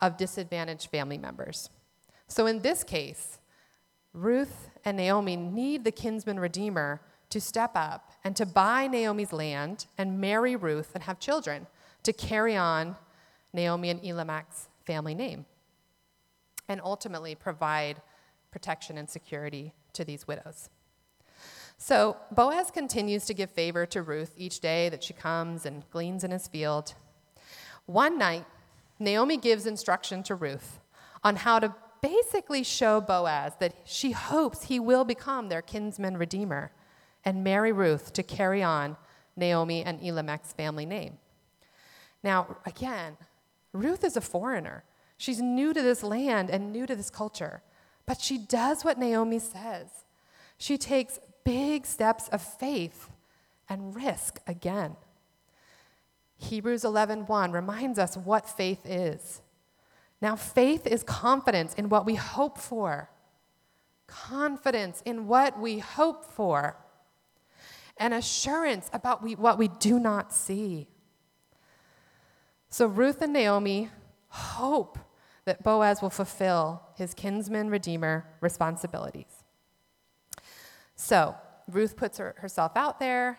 of 0.01 0.17
disadvantaged 0.17 0.89
family 0.89 1.19
members. 1.19 1.69
So, 2.29 2.47
in 2.47 2.61
this 2.61 2.85
case, 2.85 3.39
Ruth 4.13 4.69
and 4.85 4.97
Naomi 4.97 5.35
need 5.35 5.83
the 5.83 5.91
kinsman 5.91 6.39
redeemer 6.39 7.01
to 7.31 7.41
step 7.41 7.73
up 7.75 8.13
and 8.23 8.37
to 8.37 8.47
buy 8.47 8.87
Naomi's 8.87 9.33
land 9.33 9.87
and 9.99 10.21
marry 10.21 10.57
Ruth 10.57 10.93
and 10.95 11.05
have 11.05 11.19
children 11.19 11.67
to 12.03 12.13
carry 12.13 12.57
on 12.57 12.97
Naomi 13.53 13.91
and 13.91 14.01
Elimelech's 14.05 14.69
family 14.85 15.15
name, 15.15 15.47
and 16.69 16.81
ultimately 16.83 17.35
provide 17.35 18.03
protection 18.51 18.99
and 18.99 19.09
security 19.09 19.73
to 19.93 20.05
these 20.05 20.27
widows. 20.27 20.69
So 21.79 22.17
Boaz 22.31 22.71
continues 22.71 23.25
to 23.27 23.35
give 23.35 23.51
favor 23.51 23.87
to 23.87 24.03
Ruth 24.03 24.35
each 24.37 24.61
day 24.61 24.89
that 24.89 25.03
she 25.03 25.13
comes 25.13 25.67
and 25.67 25.89
gleans 25.91 26.25
in 26.25 26.31
his 26.31 26.49
field. 26.49 26.95
One 27.87 28.19
night, 28.19 28.45
Naomi 28.99 29.37
gives 29.37 29.67
instruction 29.67 30.23
to 30.25 30.35
Ruth 30.35 30.81
on 31.23 31.37
how 31.37 31.59
to 31.59 31.75
basically 32.01 32.63
show 32.63 33.01
Boaz 33.01 33.55
that 33.61 33.75
she 33.85 34.13
hopes 34.13 34.65
he 34.65 34.79
will 34.79 35.05
become 35.05 35.49
their 35.49 35.63
kinsman 35.63 36.17
redeemer 36.17 36.71
and 37.25 37.45
marry 37.45 37.73
Ruth 37.73 38.13
to 38.15 38.23
carry 38.23 38.63
on 38.63 38.97
Naomi 39.37 39.83
and 39.83 40.01
Elimelech's 40.01 40.53
family 40.53 40.87
name. 40.87 41.19
Now, 42.23 42.57
again, 42.65 43.17
Ruth 43.73 44.05
is 44.05 44.17
a 44.17 44.21
foreigner. 44.21 44.85
She's 45.17 45.41
new 45.41 45.75
to 45.75 45.83
this 45.83 46.03
land 46.03 46.51
and 46.51 46.73
new 46.73 46.87
to 46.87 46.97
this 46.97 47.11
culture. 47.11 47.63
But 48.07 48.21
she 48.21 48.39
does 48.39 48.85
what 48.85 48.99
Naomi 48.99 49.39
says. 49.39 49.89
She 50.59 50.79
takes 50.79 51.19
big 51.45 51.87
steps 51.87 52.29
of 52.29 52.43
faith 52.43 53.11
and 53.69 53.95
risk 53.95 54.41
again. 54.47 54.97
Hebrews 56.37 56.85
11:1 56.85 57.53
reminds 57.53 57.99
us 57.99 58.17
what 58.17 58.49
faith 58.49 58.85
is. 58.85 59.41
Now 60.21 60.37
faith 60.37 60.87
is 60.87 61.03
confidence 61.03 61.75
in 61.75 61.89
what 61.89 62.07
we 62.07 62.15
hope 62.15 62.59
for. 62.59 63.11
Confidence 64.07 65.03
in 65.05 65.27
what 65.27 65.59
we 65.59 65.79
hope 65.79 66.25
for. 66.25 66.77
And 67.97 68.13
assurance 68.13 68.91
about 68.93 69.23
we, 69.23 69.35
what 69.35 69.59
we 69.59 69.69
do 69.69 69.99
not 69.99 70.33
see. 70.33 70.89
So 72.69 72.87
Ruth 72.87 73.23
and 73.23 73.33
Naomi 73.33 73.89
hope 74.29 74.99
that 75.45 75.63
Boaz 75.63 76.03
will 76.03 76.11
fulfill 76.11 76.83
his 76.97 77.15
kinsman 77.15 77.71
redeemer 77.71 78.27
responsibilities. 78.41 79.45
So 80.97 81.37
Ruth 81.69 81.97
puts 81.97 82.19
her, 82.19 82.35
herself 82.39 82.73
out 82.77 82.99
there 82.99 83.39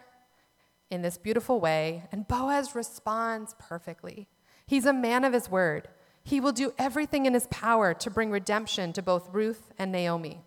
in 0.90 1.02
this 1.02 1.18
beautiful 1.18 1.60
way, 1.60 2.04
and 2.12 2.28
Boaz 2.28 2.76
responds 2.76 3.56
perfectly. 3.60 4.28
He's 4.66 4.86
a 4.86 4.94
man 4.94 5.24
of 5.24 5.34
his 5.34 5.50
word. 5.50 5.90
He 6.24 6.40
will 6.40 6.52
do 6.52 6.74
everything 6.78 7.26
in 7.26 7.34
his 7.34 7.48
power 7.48 7.94
to 7.94 8.10
bring 8.10 8.32
redemption 8.32 8.94
to 8.94 9.02
both 9.02 9.30
Ruth 9.32 9.72
and 9.78 9.92
Naomi. 9.92 10.42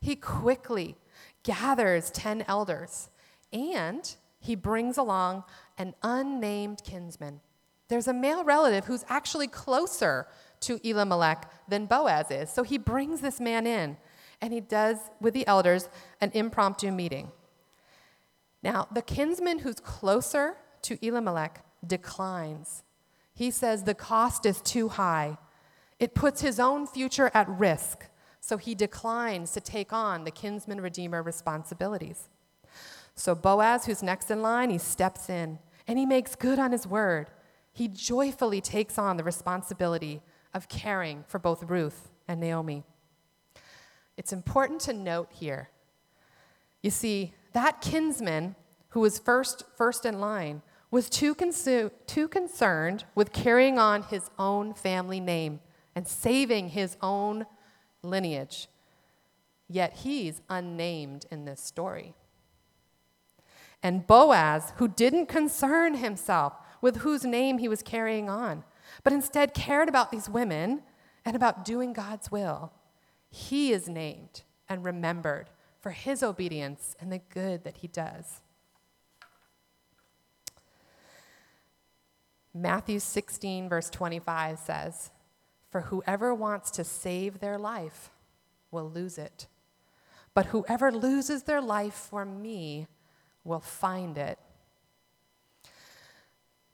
He 0.00 0.16
quickly 0.16 0.96
gathers 1.42 2.10
10 2.10 2.44
elders 2.48 3.08
and 3.52 4.14
he 4.40 4.54
brings 4.54 4.96
along 4.96 5.44
an 5.78 5.94
unnamed 6.02 6.82
kinsman 6.84 7.40
there's 7.92 8.08
a 8.08 8.14
male 8.14 8.42
relative 8.42 8.86
who's 8.86 9.04
actually 9.10 9.46
closer 9.46 10.26
to 10.60 10.80
Elimelech 10.82 11.52
than 11.68 11.84
Boaz 11.84 12.30
is. 12.30 12.48
So 12.48 12.62
he 12.62 12.78
brings 12.78 13.20
this 13.20 13.38
man 13.38 13.66
in, 13.66 13.98
and 14.40 14.50
he 14.50 14.60
does, 14.60 14.96
with 15.20 15.34
the 15.34 15.46
elders, 15.46 15.90
an 16.18 16.30
impromptu 16.32 16.90
meeting. 16.90 17.32
Now, 18.62 18.88
the 18.90 19.02
kinsman 19.02 19.58
who's 19.58 19.78
closer 19.78 20.56
to 20.82 21.06
Elimelech 21.06 21.66
declines. 21.86 22.82
He 23.34 23.50
says 23.50 23.82
the 23.82 23.94
cost 23.94 24.46
is 24.46 24.62
too 24.62 24.88
high. 24.88 25.36
It 25.98 26.14
puts 26.14 26.40
his 26.40 26.58
own 26.58 26.86
future 26.86 27.30
at 27.34 27.46
risk, 27.46 28.06
so 28.40 28.56
he 28.56 28.74
declines 28.74 29.52
to 29.52 29.60
take 29.60 29.92
on 29.92 30.24
the 30.24 30.30
kinsman 30.30 30.80
redeemer 30.80 31.22
responsibilities. 31.22 32.30
So 33.14 33.34
Boaz, 33.34 33.86
who's 33.86 34.02
next 34.02 34.30
in 34.30 34.42
line, 34.42 34.70
he 34.70 34.78
steps 34.78 35.28
in 35.28 35.58
and 35.86 35.98
he 35.98 36.06
makes 36.06 36.34
good 36.34 36.58
on 36.58 36.72
his 36.72 36.86
word 36.86 37.28
he 37.72 37.88
joyfully 37.88 38.60
takes 38.60 38.98
on 38.98 39.16
the 39.16 39.24
responsibility 39.24 40.20
of 40.52 40.68
caring 40.68 41.24
for 41.26 41.38
both 41.38 41.64
Ruth 41.64 42.10
and 42.28 42.40
Naomi. 42.40 42.84
It's 44.16 44.32
important 44.32 44.80
to 44.82 44.92
note 44.92 45.28
here. 45.32 45.70
You 46.82 46.90
see, 46.90 47.32
that 47.54 47.80
kinsman 47.80 48.56
who 48.90 49.00
was 49.00 49.18
first, 49.18 49.64
first 49.76 50.04
in 50.04 50.20
line 50.20 50.60
was 50.90 51.08
too, 51.08 51.34
too 52.06 52.28
concerned 52.28 53.04
with 53.14 53.32
carrying 53.32 53.78
on 53.78 54.02
his 54.02 54.30
own 54.38 54.74
family 54.74 55.20
name 55.20 55.60
and 55.94 56.06
saving 56.06 56.70
his 56.70 56.98
own 57.00 57.46
lineage. 58.02 58.68
Yet 59.68 59.94
he's 59.94 60.42
unnamed 60.50 61.24
in 61.30 61.46
this 61.46 61.62
story. 61.62 62.14
And 63.82 64.06
Boaz, 64.06 64.72
who 64.76 64.88
didn't 64.88 65.26
concern 65.26 65.94
himself 65.94 66.54
with 66.80 66.98
whose 66.98 67.24
name 67.24 67.58
he 67.58 67.68
was 67.68 67.82
carrying 67.82 68.28
on, 68.28 68.64
but 69.02 69.12
instead 69.12 69.54
cared 69.54 69.88
about 69.88 70.10
these 70.10 70.28
women 70.28 70.82
and 71.24 71.34
about 71.34 71.64
doing 71.64 71.92
God's 71.92 72.30
will, 72.30 72.72
he 73.30 73.72
is 73.72 73.88
named 73.88 74.42
and 74.68 74.84
remembered 74.84 75.50
for 75.80 75.90
his 75.90 76.22
obedience 76.22 76.94
and 77.00 77.10
the 77.10 77.20
good 77.30 77.64
that 77.64 77.78
he 77.78 77.88
does. 77.88 78.40
Matthew 82.54 82.98
16, 82.98 83.68
verse 83.68 83.88
25 83.88 84.58
says, 84.58 85.10
For 85.70 85.82
whoever 85.82 86.34
wants 86.34 86.70
to 86.72 86.84
save 86.84 87.40
their 87.40 87.58
life 87.58 88.10
will 88.70 88.88
lose 88.88 89.18
it. 89.18 89.46
But 90.34 90.46
whoever 90.46 90.92
loses 90.92 91.44
their 91.44 91.60
life 91.60 91.94
for 91.94 92.24
me 92.24 92.86
will 93.44 93.60
find 93.60 94.16
it. 94.18 94.38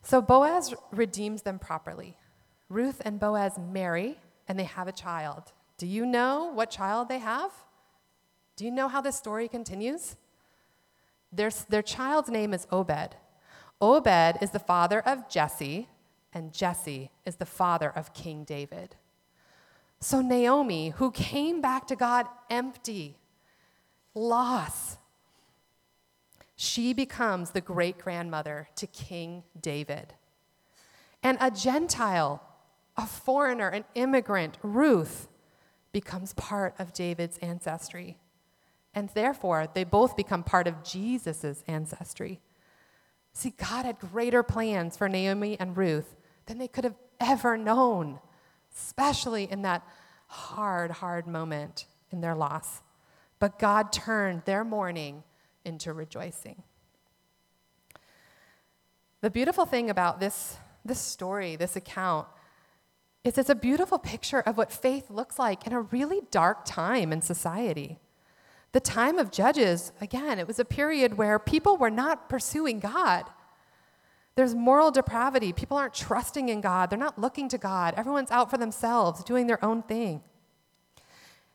So 0.01 0.21
Boaz 0.21 0.73
redeems 0.91 1.43
them 1.43 1.59
properly. 1.59 2.17
Ruth 2.69 3.01
and 3.03 3.19
Boaz 3.19 3.57
marry, 3.57 4.17
and 4.47 4.57
they 4.57 4.63
have 4.63 4.87
a 4.87 4.91
child. 4.91 5.51
Do 5.77 5.87
you 5.87 6.05
know 6.05 6.51
what 6.53 6.69
child 6.69 7.09
they 7.09 7.19
have? 7.19 7.51
Do 8.55 8.65
you 8.65 8.71
know 8.71 8.87
how 8.87 9.01
this 9.01 9.15
story 9.15 9.47
continues? 9.47 10.15
Their, 11.31 11.51
their 11.69 11.81
child's 11.81 12.29
name 12.29 12.53
is 12.53 12.67
Obed. 12.71 13.15
Obed 13.81 14.37
is 14.41 14.51
the 14.51 14.59
father 14.59 14.99
of 14.99 15.29
Jesse, 15.29 15.87
and 16.33 16.53
Jesse 16.53 17.11
is 17.25 17.37
the 17.37 17.45
father 17.45 17.91
of 17.95 18.13
King 18.13 18.43
David. 18.43 18.95
So 19.99 20.21
Naomi, 20.21 20.89
who 20.89 21.11
came 21.11 21.61
back 21.61 21.87
to 21.87 21.95
God 21.95 22.25
empty, 22.49 23.17
loss, 24.13 24.97
she 26.61 26.91
becomes 26.91 27.51
the 27.51 27.61
great 27.61 27.97
grandmother 27.97 28.67
to 28.75 28.85
King 28.85 29.43
David. 29.61 30.13
And 31.23 31.37
a 31.39 31.49
Gentile, 31.49 32.43
a 32.97 33.05
foreigner, 33.05 33.69
an 33.69 33.85
immigrant, 33.95 34.57
Ruth, 34.61 35.29
becomes 35.93 36.33
part 36.33 36.75
of 36.77 36.91
David's 36.91 37.37
ancestry. 37.37 38.17
And 38.93 39.07
therefore, 39.13 39.69
they 39.73 39.85
both 39.85 40.17
become 40.17 40.43
part 40.43 40.67
of 40.67 40.83
Jesus' 40.83 41.63
ancestry. 41.65 42.41
See, 43.31 43.51
God 43.51 43.85
had 43.85 43.97
greater 43.97 44.43
plans 44.43 44.97
for 44.97 45.07
Naomi 45.07 45.57
and 45.61 45.77
Ruth 45.77 46.17
than 46.47 46.57
they 46.57 46.67
could 46.67 46.83
have 46.83 46.97
ever 47.21 47.55
known, 47.55 48.19
especially 48.75 49.49
in 49.49 49.61
that 49.61 49.87
hard, 50.27 50.91
hard 50.91 51.25
moment 51.25 51.85
in 52.11 52.19
their 52.19 52.35
loss. 52.35 52.81
But 53.39 53.59
God 53.59 53.93
turned 53.93 54.43
their 54.43 54.65
mourning 54.65 55.23
into 55.69 55.93
rejoicing. 55.93 56.63
The 59.21 59.29
beautiful 59.29 59.65
thing 59.65 59.89
about 59.89 60.19
this, 60.19 60.57
this 60.83 60.99
story, 60.99 61.55
this 61.55 61.77
account, 61.77 62.27
is 63.23 63.37
it's 63.37 63.49
a 63.49 63.55
beautiful 63.55 63.99
picture 63.99 64.39
of 64.41 64.57
what 64.57 64.71
faith 64.71 65.09
looks 65.09 65.39
like 65.39 65.67
in 65.67 65.73
a 65.73 65.81
really 65.81 66.21
dark 66.31 66.65
time 66.65 67.13
in 67.13 67.21
society. 67.21 67.99
The 68.71 68.79
time 68.79 69.17
of 69.17 69.31
Judges, 69.31 69.91
again, 69.99 70.39
it 70.39 70.47
was 70.47 70.59
a 70.59 70.65
period 70.65 71.17
where 71.17 71.39
people 71.39 71.77
were 71.77 71.89
not 71.89 72.29
pursuing 72.29 72.79
God. 72.79 73.25
There's 74.35 74.55
moral 74.55 74.91
depravity. 74.91 75.51
People 75.51 75.75
aren't 75.75 75.93
trusting 75.93 76.49
in 76.49 76.61
God. 76.61 76.89
They're 76.89 76.99
not 76.99 77.19
looking 77.19 77.49
to 77.49 77.57
God. 77.57 77.93
Everyone's 77.97 78.31
out 78.31 78.49
for 78.49 78.57
themselves, 78.57 79.23
doing 79.23 79.47
their 79.47 79.63
own 79.63 79.83
thing. 79.83 80.21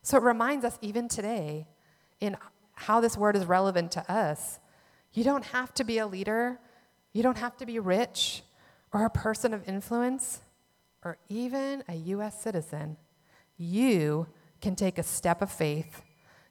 So 0.03 0.19
it 0.19 0.23
reminds 0.23 0.67
us, 0.67 0.79
even 0.83 1.09
today, 1.09 1.67
in 2.21 2.37
how 2.75 3.01
this 3.01 3.17
word 3.17 3.37
is 3.37 3.45
relevant 3.47 3.93
to 3.93 4.13
us. 4.13 4.59
You 5.13 5.25
don't 5.25 5.45
have 5.47 5.73
to 5.75 5.85
be 5.85 5.99
a 5.99 6.07
leader, 6.07 6.59
you 7.13 7.23
don't 7.23 7.39
have 7.39 7.57
to 7.59 7.67
be 7.67 7.79
rich 7.79 8.43
or 8.93 9.05
a 9.05 9.11
person 9.11 9.55
of 9.55 9.69
influence 9.69 10.41
or 11.05 11.19
even 11.29 11.85
a 11.89 11.95
U.S. 11.95 12.41
citizen. 12.41 12.97
You 13.57 14.27
can 14.61 14.75
take 14.75 14.99
a 14.99 15.03
step 15.03 15.43
of 15.43 15.51
faith 15.51 16.03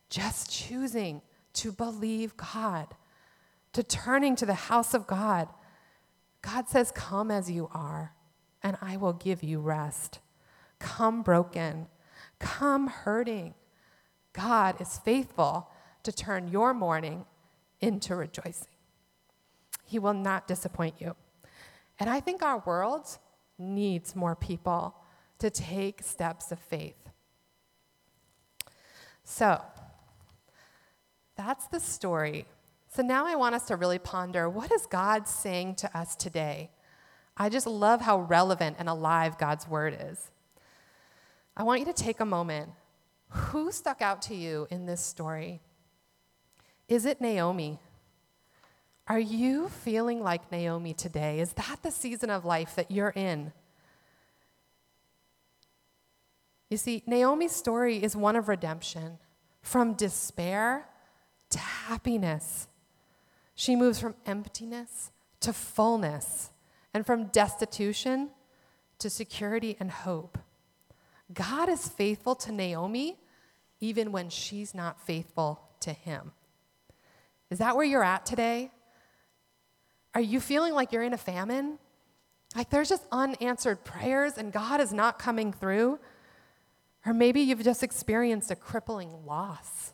just 0.09 0.51
choosing 0.51 1.21
to 1.53 1.71
believe 1.71 2.37
God, 2.37 2.87
to 3.73 3.83
turning 3.83 4.35
to 4.37 4.45
the 4.45 4.53
house 4.53 4.93
of 4.93 5.07
God. 5.07 5.49
God 6.41 6.69
says, 6.69 6.91
Come 6.91 7.31
as 7.31 7.49
you 7.49 7.69
are, 7.73 8.13
and 8.61 8.77
I 8.81 8.97
will 8.97 9.13
give 9.13 9.43
you 9.43 9.59
rest. 9.59 10.19
Come 10.79 11.23
broken, 11.23 11.87
come 12.39 12.87
hurting. 12.87 13.55
God 14.33 14.79
is 14.81 14.97
faithful 14.97 15.69
to 16.03 16.11
turn 16.11 16.47
your 16.47 16.73
mourning 16.73 17.25
into 17.81 18.15
rejoicing. 18.15 18.67
He 19.85 19.99
will 19.99 20.13
not 20.13 20.47
disappoint 20.47 20.95
you. 20.99 21.15
And 21.99 22.09
I 22.09 22.19
think 22.19 22.41
our 22.41 22.59
world 22.65 23.17
needs 23.57 24.15
more 24.15 24.35
people 24.35 24.95
to 25.39 25.49
take 25.49 26.01
steps 26.01 26.51
of 26.51 26.59
faith. 26.59 27.09
So, 29.23 29.61
that's 31.35 31.67
the 31.67 31.79
story. 31.79 32.45
So 32.89 33.01
now 33.01 33.25
I 33.25 33.35
want 33.35 33.55
us 33.55 33.65
to 33.67 33.75
really 33.75 33.99
ponder 33.99 34.47
what 34.47 34.71
is 34.71 34.85
God 34.85 35.27
saying 35.27 35.75
to 35.75 35.97
us 35.97 36.15
today? 36.15 36.69
I 37.35 37.49
just 37.49 37.65
love 37.65 38.01
how 38.01 38.19
relevant 38.19 38.75
and 38.77 38.87
alive 38.87 39.39
God's 39.39 39.67
word 39.67 39.97
is. 39.99 40.29
I 41.57 41.63
want 41.63 41.79
you 41.79 41.85
to 41.87 41.93
take 41.93 42.19
a 42.19 42.25
moment. 42.25 42.69
Who 43.29 43.71
stuck 43.71 44.01
out 44.03 44.21
to 44.23 44.35
you 44.35 44.67
in 44.69 44.85
this 44.85 45.01
story? 45.01 45.61
Is 46.87 47.05
it 47.05 47.21
Naomi? 47.21 47.79
Are 49.07 49.19
you 49.19 49.69
feeling 49.69 50.21
like 50.23 50.51
Naomi 50.51 50.93
today? 50.93 51.39
Is 51.39 51.53
that 51.53 51.79
the 51.83 51.91
season 51.91 52.29
of 52.29 52.45
life 52.45 52.75
that 52.75 52.91
you're 52.91 53.09
in? 53.09 53.51
You 56.69 56.77
see, 56.77 57.03
Naomi's 57.05 57.51
story 57.51 58.01
is 58.01 58.15
one 58.15 58.35
of 58.35 58.47
redemption 58.47 59.19
from 59.61 59.93
despair 59.93 60.87
to 61.49 61.59
happiness. 61.59 62.67
She 63.55 63.75
moves 63.75 63.99
from 63.99 64.15
emptiness 64.25 65.11
to 65.41 65.53
fullness 65.53 66.51
and 66.93 67.05
from 67.05 67.25
destitution 67.25 68.29
to 68.99 69.09
security 69.09 69.75
and 69.79 69.91
hope. 69.91 70.37
God 71.33 71.69
is 71.69 71.87
faithful 71.87 72.35
to 72.35 72.51
Naomi 72.51 73.17
even 73.79 74.11
when 74.11 74.29
she's 74.29 74.73
not 74.73 75.05
faithful 75.05 75.61
to 75.81 75.91
him. 75.91 76.31
Is 77.53 77.59
that 77.59 77.75
where 77.75 77.85
you're 77.85 78.03
at 78.03 78.25
today? 78.25 78.71
Are 80.15 80.21
you 80.21 80.39
feeling 80.39 80.73
like 80.73 80.91
you're 80.91 81.03
in 81.03 81.13
a 81.13 81.19
famine? 81.19 81.77
Like 82.55 82.71
there's 82.71 82.89
just 82.89 83.03
unanswered 83.11 83.83
prayers 83.83 84.39
and 84.39 84.51
God 84.51 84.81
is 84.81 84.91
not 84.91 85.19
coming 85.19 85.53
through? 85.53 85.99
Or 87.05 87.13
maybe 87.13 87.41
you've 87.41 87.63
just 87.63 87.83
experienced 87.83 88.49
a 88.49 88.55
crippling 88.55 89.27
loss. 89.27 89.93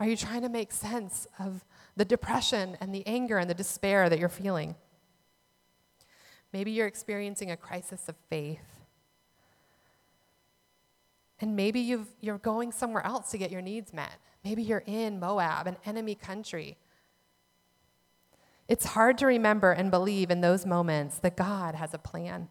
Are 0.00 0.06
you 0.06 0.16
trying 0.16 0.40
to 0.40 0.48
make 0.48 0.72
sense 0.72 1.26
of 1.38 1.66
the 1.98 2.04
depression 2.06 2.78
and 2.80 2.94
the 2.94 3.06
anger 3.06 3.36
and 3.36 3.50
the 3.50 3.54
despair 3.54 4.08
that 4.08 4.18
you're 4.18 4.30
feeling? 4.30 4.74
Maybe 6.50 6.70
you're 6.70 6.86
experiencing 6.86 7.50
a 7.50 7.58
crisis 7.58 8.08
of 8.08 8.16
faith. 8.30 8.80
And 11.40 11.54
maybe 11.56 11.80
you 11.80 12.06
are 12.26 12.38
going 12.38 12.72
somewhere 12.72 13.04
else 13.04 13.32
to 13.32 13.36
get 13.36 13.50
your 13.50 13.60
needs 13.60 13.92
met. 13.92 14.18
Maybe 14.44 14.62
you're 14.62 14.82
in 14.86 15.20
Moab, 15.20 15.66
an 15.66 15.76
enemy 15.84 16.14
country. 16.14 16.76
It's 18.68 18.86
hard 18.86 19.18
to 19.18 19.26
remember 19.26 19.72
and 19.72 19.90
believe 19.90 20.30
in 20.30 20.40
those 20.40 20.66
moments 20.66 21.18
that 21.18 21.36
God 21.36 21.74
has 21.74 21.94
a 21.94 21.98
plan, 21.98 22.48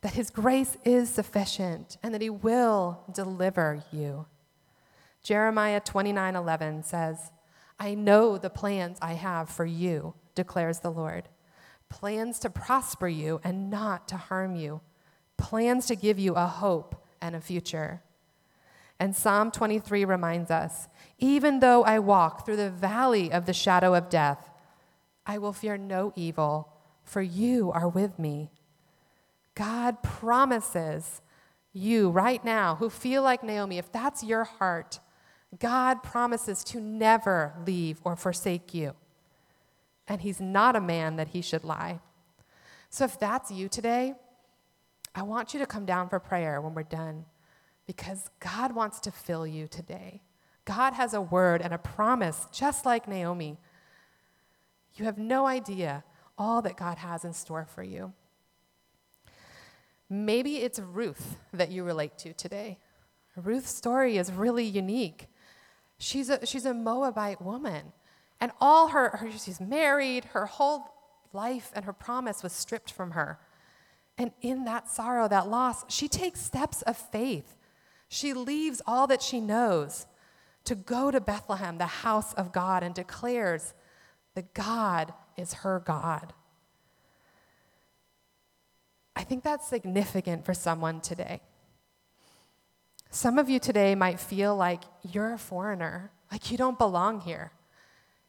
that 0.00 0.14
His 0.14 0.30
grace 0.30 0.76
is 0.84 1.08
sufficient, 1.08 1.96
and 2.02 2.12
that 2.14 2.22
He 2.22 2.30
will 2.30 3.02
deliver 3.12 3.82
you. 3.92 4.26
Jeremiah 5.22 5.80
29 5.80 6.34
11 6.34 6.82
says, 6.82 7.30
I 7.78 7.94
know 7.94 8.38
the 8.38 8.50
plans 8.50 8.98
I 9.00 9.14
have 9.14 9.48
for 9.48 9.64
you, 9.64 10.14
declares 10.34 10.80
the 10.80 10.90
Lord 10.90 11.28
plans 11.92 12.38
to 12.38 12.48
prosper 12.48 13.06
you 13.06 13.38
and 13.44 13.70
not 13.70 14.08
to 14.08 14.16
harm 14.16 14.56
you, 14.56 14.80
plans 15.36 15.86
to 15.86 15.94
give 15.94 16.18
you 16.18 16.34
a 16.34 16.46
hope 16.46 17.04
and 17.20 17.36
a 17.36 17.40
future. 17.40 18.02
And 19.02 19.16
Psalm 19.16 19.50
23 19.50 20.04
reminds 20.04 20.48
us 20.48 20.86
even 21.18 21.58
though 21.58 21.82
I 21.82 21.98
walk 21.98 22.46
through 22.46 22.54
the 22.54 22.70
valley 22.70 23.32
of 23.32 23.46
the 23.46 23.52
shadow 23.52 23.96
of 23.96 24.08
death, 24.08 24.48
I 25.26 25.38
will 25.38 25.52
fear 25.52 25.76
no 25.76 26.12
evil, 26.14 26.68
for 27.02 27.20
you 27.20 27.72
are 27.72 27.88
with 27.88 28.16
me. 28.16 28.52
God 29.56 30.04
promises 30.04 31.20
you 31.72 32.10
right 32.10 32.44
now, 32.44 32.76
who 32.76 32.88
feel 32.88 33.24
like 33.24 33.42
Naomi, 33.42 33.76
if 33.76 33.90
that's 33.90 34.22
your 34.22 34.44
heart, 34.44 35.00
God 35.58 36.04
promises 36.04 36.62
to 36.66 36.78
never 36.78 37.54
leave 37.66 38.00
or 38.04 38.14
forsake 38.14 38.72
you. 38.72 38.94
and 40.06 40.20
he's 40.20 40.40
not 40.40 40.76
a 40.76 40.80
man 40.80 41.16
that 41.16 41.28
he 41.28 41.42
should 41.42 41.64
lie. 41.64 41.98
So 42.88 43.04
if 43.04 43.18
that's 43.18 43.50
you 43.50 43.68
today, 43.68 44.14
I 45.12 45.22
want 45.24 45.54
you 45.54 45.58
to 45.58 45.66
come 45.66 45.86
down 45.86 46.08
for 46.08 46.20
prayer 46.20 46.60
when 46.60 46.72
we're 46.72 46.84
done 46.84 47.24
because 47.86 48.30
God 48.40 48.74
wants 48.74 49.00
to 49.00 49.10
fill 49.10 49.46
you 49.46 49.66
today. 49.66 50.22
God 50.64 50.92
has 50.94 51.14
a 51.14 51.20
word 51.20 51.60
and 51.60 51.74
a 51.74 51.78
promise, 51.78 52.46
just 52.52 52.86
like 52.86 53.08
Naomi. 53.08 53.58
You 54.94 55.04
have 55.04 55.18
no 55.18 55.46
idea 55.46 56.04
all 56.38 56.62
that 56.62 56.76
God 56.76 56.98
has 56.98 57.24
in 57.24 57.32
store 57.32 57.64
for 57.64 57.82
you. 57.82 58.12
Maybe 60.08 60.58
it's 60.58 60.78
Ruth 60.78 61.36
that 61.52 61.70
you 61.70 61.84
relate 61.84 62.18
to 62.18 62.32
today. 62.32 62.78
Ruth's 63.36 63.74
story 63.74 64.18
is 64.18 64.30
really 64.30 64.64
unique. 64.64 65.26
She's 65.98 66.28
a, 66.28 66.44
she's 66.44 66.66
a 66.66 66.74
Moabite 66.74 67.40
woman, 67.40 67.92
and 68.40 68.52
all 68.60 68.88
her, 68.88 69.16
her, 69.16 69.30
she's 69.30 69.60
married, 69.60 70.26
her 70.26 70.46
whole 70.46 70.92
life 71.32 71.70
and 71.74 71.84
her 71.84 71.92
promise 71.92 72.42
was 72.42 72.52
stripped 72.52 72.92
from 72.92 73.12
her. 73.12 73.38
And 74.18 74.32
in 74.42 74.64
that 74.64 74.90
sorrow, 74.90 75.28
that 75.28 75.48
loss, 75.48 75.84
she 75.88 76.08
takes 76.08 76.40
steps 76.40 76.82
of 76.82 76.96
faith. 76.96 77.56
She 78.12 78.34
leaves 78.34 78.82
all 78.86 79.06
that 79.06 79.22
she 79.22 79.40
knows 79.40 80.06
to 80.64 80.74
go 80.74 81.10
to 81.10 81.18
Bethlehem, 81.18 81.78
the 81.78 81.86
house 81.86 82.34
of 82.34 82.52
God, 82.52 82.82
and 82.82 82.94
declares 82.94 83.72
that 84.34 84.52
God 84.52 85.14
is 85.38 85.54
her 85.54 85.80
God. 85.82 86.34
I 89.16 89.22
think 89.24 89.42
that's 89.42 89.66
significant 89.66 90.44
for 90.44 90.52
someone 90.52 91.00
today. 91.00 91.40
Some 93.08 93.38
of 93.38 93.48
you 93.48 93.58
today 93.58 93.94
might 93.94 94.20
feel 94.20 94.54
like 94.54 94.82
you're 95.10 95.32
a 95.32 95.38
foreigner, 95.38 96.10
like 96.30 96.50
you 96.50 96.58
don't 96.58 96.76
belong 96.76 97.22
here. 97.22 97.50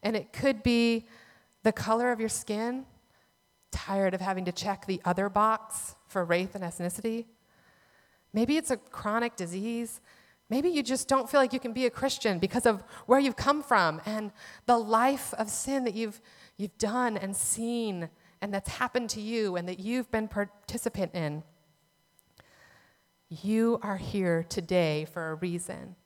And 0.02 0.16
it 0.16 0.32
could 0.32 0.62
be 0.62 1.06
the 1.62 1.72
color 1.72 2.10
of 2.10 2.20
your 2.20 2.30
skin, 2.30 2.86
tired 3.70 4.14
of 4.14 4.22
having 4.22 4.46
to 4.46 4.52
check 4.52 4.86
the 4.86 5.02
other 5.04 5.28
box 5.28 5.94
for 6.08 6.24
race 6.24 6.54
and 6.54 6.64
ethnicity. 6.64 7.26
Maybe 8.34 8.58
it's 8.58 8.70
a 8.70 8.76
chronic 8.76 9.36
disease. 9.36 10.00
Maybe 10.50 10.68
you 10.68 10.82
just 10.82 11.08
don't 11.08 11.30
feel 11.30 11.40
like 11.40 11.52
you 11.52 11.60
can 11.60 11.72
be 11.72 11.86
a 11.86 11.90
Christian 11.90 12.38
because 12.38 12.66
of 12.66 12.82
where 13.06 13.18
you've 13.18 13.36
come 13.36 13.62
from 13.62 14.02
and 14.04 14.32
the 14.66 14.76
life 14.76 15.32
of 15.38 15.48
sin 15.48 15.84
that 15.84 15.94
you've, 15.94 16.20
you've 16.58 16.76
done 16.76 17.16
and 17.16 17.34
seen 17.34 18.10
and 18.42 18.52
that's 18.52 18.68
happened 18.68 19.08
to 19.10 19.22
you 19.22 19.56
and 19.56 19.66
that 19.68 19.78
you've 19.78 20.10
been 20.10 20.28
participant 20.28 21.14
in. 21.14 21.42
You 23.30 23.78
are 23.82 23.96
here 23.96 24.44
today 24.46 25.06
for 25.06 25.30
a 25.30 25.34
reason. 25.36 25.96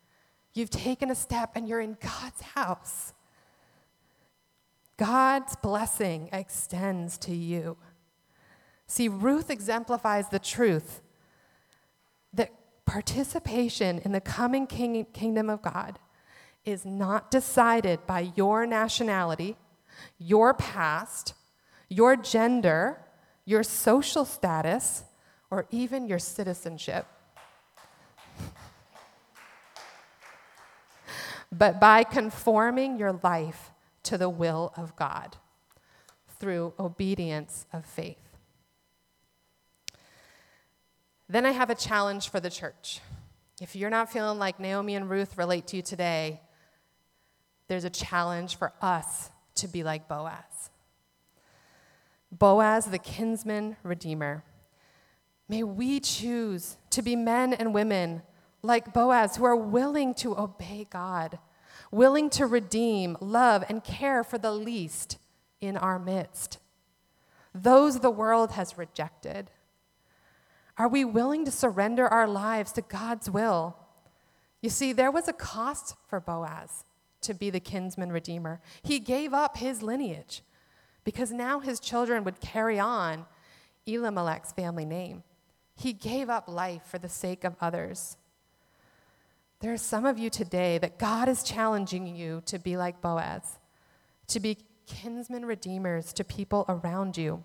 You've 0.54 0.70
taken 0.70 1.10
a 1.10 1.16
step 1.16 1.52
and 1.56 1.68
you're 1.68 1.80
in 1.80 1.96
God's 2.00 2.42
house. 2.42 3.12
God's 4.98 5.56
blessing 5.56 6.28
extends 6.32 7.18
to 7.18 7.34
you. 7.34 7.76
See, 8.86 9.08
Ruth 9.08 9.50
exemplifies 9.50 10.28
the 10.28 10.38
truth 10.38 11.02
participation 12.88 13.98
in 13.98 14.12
the 14.12 14.20
coming 14.20 14.66
king- 14.66 15.05
kingdom 15.12 15.51
of 15.51 15.61
God 15.61 15.98
is 16.64 16.87
not 16.87 17.31
decided 17.31 18.07
by 18.07 18.33
your 18.35 18.66
nationality, 18.66 19.57
your 20.18 20.55
past, 20.55 21.35
your 21.90 22.16
gender, 22.16 23.05
your 23.44 23.62
social 23.62 24.24
status, 24.24 25.05
or 25.51 25.66
even 25.70 26.09
your 26.09 26.18
citizenship. 26.18 27.07
but 31.53 31.81
by 31.81 32.05
conforming 32.05 32.98
your 32.98 33.20
life 33.22 33.70
to 34.03 34.16
the 34.18 34.29
will 34.29 34.72
of 34.77 34.96
God 34.96 35.37
through 36.38 36.72
obedience 36.79 37.66
of 37.72 37.85
faith. 37.85 38.27
Then 41.28 41.44
I 41.44 41.50
have 41.50 41.70
a 41.70 41.74
challenge 41.74 42.30
for 42.30 42.40
the 42.40 42.50
church. 42.50 43.00
If 43.60 43.76
you're 43.76 43.90
not 43.90 44.10
feeling 44.10 44.38
like 44.38 44.58
Naomi 44.60 44.94
and 44.94 45.10
Ruth 45.10 45.36
relate 45.36 45.66
to 45.68 45.76
you 45.76 45.82
today, 45.82 46.40
there's 47.66 47.84
a 47.84 47.90
challenge 47.90 48.56
for 48.56 48.72
us 48.80 49.30
to 49.56 49.68
be 49.68 49.82
like 49.82 50.08
Boaz. 50.08 50.70
Boaz, 52.30 52.86
the 52.86 52.98
kinsman 52.98 53.76
redeemer. 53.82 54.44
May 55.48 55.62
we 55.62 56.00
choose 56.00 56.76
to 56.90 57.02
be 57.02 57.16
men 57.16 57.52
and 57.52 57.74
women 57.74 58.22
like 58.62 58.92
Boaz 58.92 59.36
who 59.36 59.44
are 59.44 59.56
willing 59.56 60.14
to 60.14 60.38
obey 60.38 60.86
God, 60.90 61.38
willing 61.90 62.28
to 62.30 62.46
redeem, 62.46 63.16
love, 63.20 63.64
and 63.68 63.82
care 63.84 64.22
for 64.22 64.38
the 64.38 64.52
least 64.52 65.18
in 65.60 65.76
our 65.76 65.98
midst, 65.98 66.58
those 67.54 68.00
the 68.00 68.10
world 68.10 68.52
has 68.52 68.78
rejected. 68.78 69.50
Are 70.78 70.88
we 70.88 71.04
willing 71.04 71.44
to 71.44 71.50
surrender 71.50 72.06
our 72.06 72.28
lives 72.28 72.72
to 72.72 72.82
God's 72.82 73.28
will? 73.28 73.76
You 74.62 74.70
see, 74.70 74.92
there 74.92 75.10
was 75.10 75.26
a 75.26 75.32
cost 75.32 75.96
for 76.08 76.20
Boaz 76.20 76.84
to 77.22 77.34
be 77.34 77.50
the 77.50 77.60
kinsman 77.60 78.12
redeemer. 78.12 78.60
He 78.82 79.00
gave 79.00 79.34
up 79.34 79.56
his 79.56 79.82
lineage 79.82 80.42
because 81.02 81.32
now 81.32 81.58
his 81.58 81.80
children 81.80 82.22
would 82.22 82.40
carry 82.40 82.78
on 82.78 83.26
Elimelech's 83.86 84.52
family 84.52 84.84
name. 84.84 85.24
He 85.74 85.92
gave 85.92 86.28
up 86.28 86.48
life 86.48 86.82
for 86.84 86.98
the 86.98 87.08
sake 87.08 87.44
of 87.44 87.56
others. 87.60 88.16
There 89.60 89.72
are 89.72 89.78
some 89.78 90.06
of 90.06 90.18
you 90.18 90.30
today 90.30 90.78
that 90.78 90.98
God 90.98 91.28
is 91.28 91.42
challenging 91.42 92.06
you 92.06 92.42
to 92.46 92.58
be 92.58 92.76
like 92.76 93.00
Boaz, 93.00 93.58
to 94.28 94.38
be 94.38 94.58
kinsman 94.86 95.44
redeemers 95.44 96.12
to 96.12 96.24
people 96.24 96.64
around 96.68 97.16
you. 97.16 97.42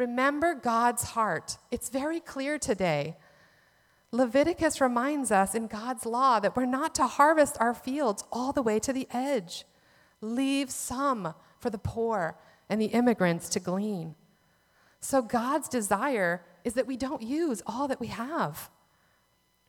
Remember 0.00 0.54
God's 0.54 1.10
heart. 1.10 1.58
It's 1.70 1.90
very 1.90 2.20
clear 2.20 2.58
today. 2.58 3.18
Leviticus 4.12 4.80
reminds 4.80 5.30
us 5.30 5.54
in 5.54 5.66
God's 5.66 6.06
law 6.06 6.40
that 6.40 6.56
we're 6.56 6.64
not 6.64 6.94
to 6.94 7.06
harvest 7.06 7.58
our 7.60 7.74
fields 7.74 8.24
all 8.32 8.50
the 8.54 8.62
way 8.62 8.78
to 8.78 8.94
the 8.94 9.06
edge. 9.12 9.66
Leave 10.22 10.70
some 10.70 11.34
for 11.58 11.68
the 11.68 11.76
poor 11.76 12.38
and 12.70 12.80
the 12.80 12.86
immigrants 12.86 13.50
to 13.50 13.60
glean. 13.60 14.14
So, 15.00 15.20
God's 15.20 15.68
desire 15.68 16.46
is 16.64 16.72
that 16.74 16.86
we 16.86 16.96
don't 16.96 17.20
use 17.20 17.62
all 17.66 17.86
that 17.88 18.00
we 18.00 18.06
have. 18.06 18.70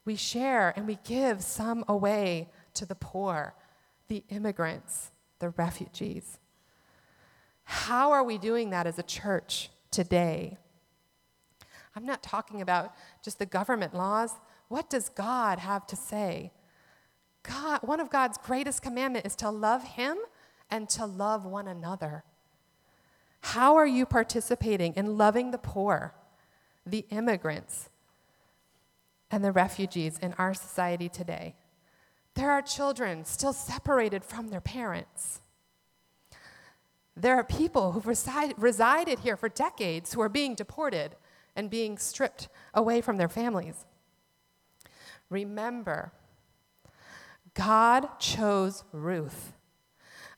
We 0.05 0.15
share 0.15 0.71
and 0.77 0.87
we 0.87 0.97
give 1.03 1.41
some 1.41 1.83
away 1.89 2.47
to 2.75 2.85
the 2.85 2.95
poor, 2.95 3.53
the 4.07 4.23
immigrants, 4.29 5.11
the 5.39 5.49
refugees. 5.49 6.39
How 7.65 8.13
are 8.13 8.23
we 8.23 8.37
doing 8.37 8.69
that 8.69 8.87
as 8.87 8.97
a 8.97 9.03
church 9.03 9.69
today? 9.91 10.57
I'm 11.95 12.05
not 12.05 12.23
talking 12.23 12.61
about 12.61 12.93
just 13.23 13.39
the 13.39 13.45
government 13.45 13.93
laws. 13.93 14.31
What 14.69 14.89
does 14.89 15.09
God 15.09 15.59
have 15.59 15.85
to 15.87 15.95
say? 15.95 16.51
God, 17.43 17.79
one 17.83 17.99
of 17.99 18.09
God's 18.09 18.37
greatest 18.37 18.81
commandments 18.81 19.27
is 19.27 19.35
to 19.37 19.49
love 19.49 19.83
Him 19.83 20.17
and 20.69 20.87
to 20.89 21.05
love 21.05 21.45
one 21.45 21.67
another. 21.67 22.23
How 23.41 23.75
are 23.75 23.87
you 23.87 24.05
participating 24.05 24.93
in 24.93 25.17
loving 25.17 25.51
the 25.51 25.57
poor, 25.57 26.13
the 26.85 27.05
immigrants, 27.09 27.89
and 29.29 29.43
the 29.43 29.51
refugees 29.51 30.17
in 30.19 30.33
our 30.37 30.53
society 30.53 31.09
today? 31.09 31.55
There 32.35 32.51
are 32.51 32.61
children 32.61 33.25
still 33.25 33.53
separated 33.53 34.23
from 34.23 34.49
their 34.49 34.61
parents. 34.61 35.41
There 37.15 37.35
are 37.35 37.43
people 37.43 37.91
who've 37.91 38.07
reside, 38.07 38.53
resided 38.57 39.19
here 39.19 39.37
for 39.37 39.49
decades 39.49 40.13
who 40.13 40.21
are 40.21 40.29
being 40.29 40.55
deported 40.55 41.15
and 41.55 41.69
being 41.69 41.97
stripped 41.97 42.47
away 42.73 43.01
from 43.01 43.17
their 43.17 43.29
families. 43.29 43.85
Remember, 45.29 46.13
God 47.53 48.19
chose 48.19 48.83
Ruth, 48.91 49.53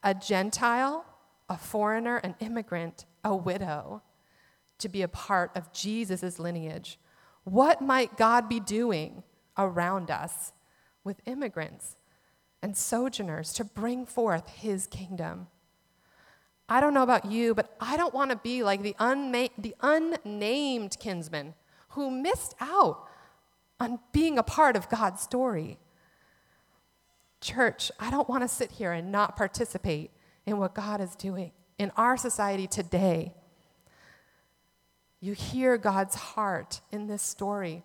a 0.01 0.13
Gentile 0.13 1.05
a 1.49 1.57
foreigner, 1.57 2.17
an 2.17 2.35
immigrant, 2.39 3.05
a 3.23 3.35
widow, 3.35 4.01
to 4.79 4.89
be 4.89 5.01
a 5.01 5.07
part 5.07 5.51
of 5.55 5.71
Jesus' 5.71 6.39
lineage. 6.39 6.99
What 7.43 7.81
might 7.81 8.17
God 8.17 8.49
be 8.49 8.59
doing 8.59 9.23
around 9.57 10.09
us 10.09 10.53
with 11.03 11.21
immigrants 11.25 11.95
and 12.61 12.75
sojourners 12.75 13.53
to 13.53 13.63
bring 13.63 14.05
forth 14.05 14.47
his 14.49 14.87
kingdom? 14.87 15.47
I 16.69 16.79
don't 16.79 16.93
know 16.93 17.03
about 17.03 17.25
you, 17.25 17.53
but 17.53 17.75
I 17.79 17.97
don't 17.97 18.13
want 18.13 18.31
to 18.31 18.37
be 18.37 18.63
like 18.63 18.81
the, 18.81 18.95
unma- 18.99 19.51
the 19.57 19.75
unnamed 19.81 20.97
kinsman 20.99 21.53
who 21.89 22.09
missed 22.09 22.55
out 22.59 23.07
on 23.79 23.99
being 24.11 24.37
a 24.37 24.43
part 24.43 24.75
of 24.75 24.89
God's 24.89 25.21
story. 25.21 25.77
Church, 27.41 27.91
I 27.99 28.09
don't 28.09 28.29
want 28.29 28.43
to 28.43 28.47
sit 28.47 28.71
here 28.71 28.93
and 28.93 29.11
not 29.11 29.35
participate 29.35 30.11
in 30.45 30.57
what 30.57 30.73
God 30.73 31.01
is 31.01 31.15
doing 31.15 31.51
in 31.77 31.91
our 31.97 32.15
society 32.17 32.67
today. 32.67 33.33
You 35.19 35.33
hear 35.33 35.77
God's 35.77 36.15
heart 36.15 36.81
in 36.91 37.07
this 37.07 37.21
story. 37.21 37.83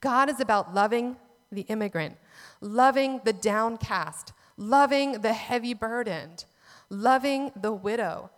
God 0.00 0.28
is 0.28 0.40
about 0.40 0.74
loving 0.74 1.16
the 1.50 1.62
immigrant, 1.62 2.16
loving 2.60 3.20
the 3.24 3.32
downcast, 3.32 4.32
loving 4.56 5.20
the 5.20 5.32
heavy 5.32 5.74
burdened, 5.74 6.44
loving 6.92 7.50
the 7.56 7.72
widow, 7.72 8.30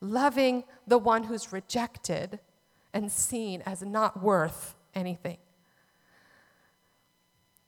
loving 0.00 0.64
the 0.86 0.98
one 0.98 1.22
who's 1.22 1.52
rejected 1.52 2.40
and 2.92 3.10
seen 3.10 3.62
as 3.64 3.82
not 3.82 4.20
worth 4.20 4.74
anything. 4.94 5.38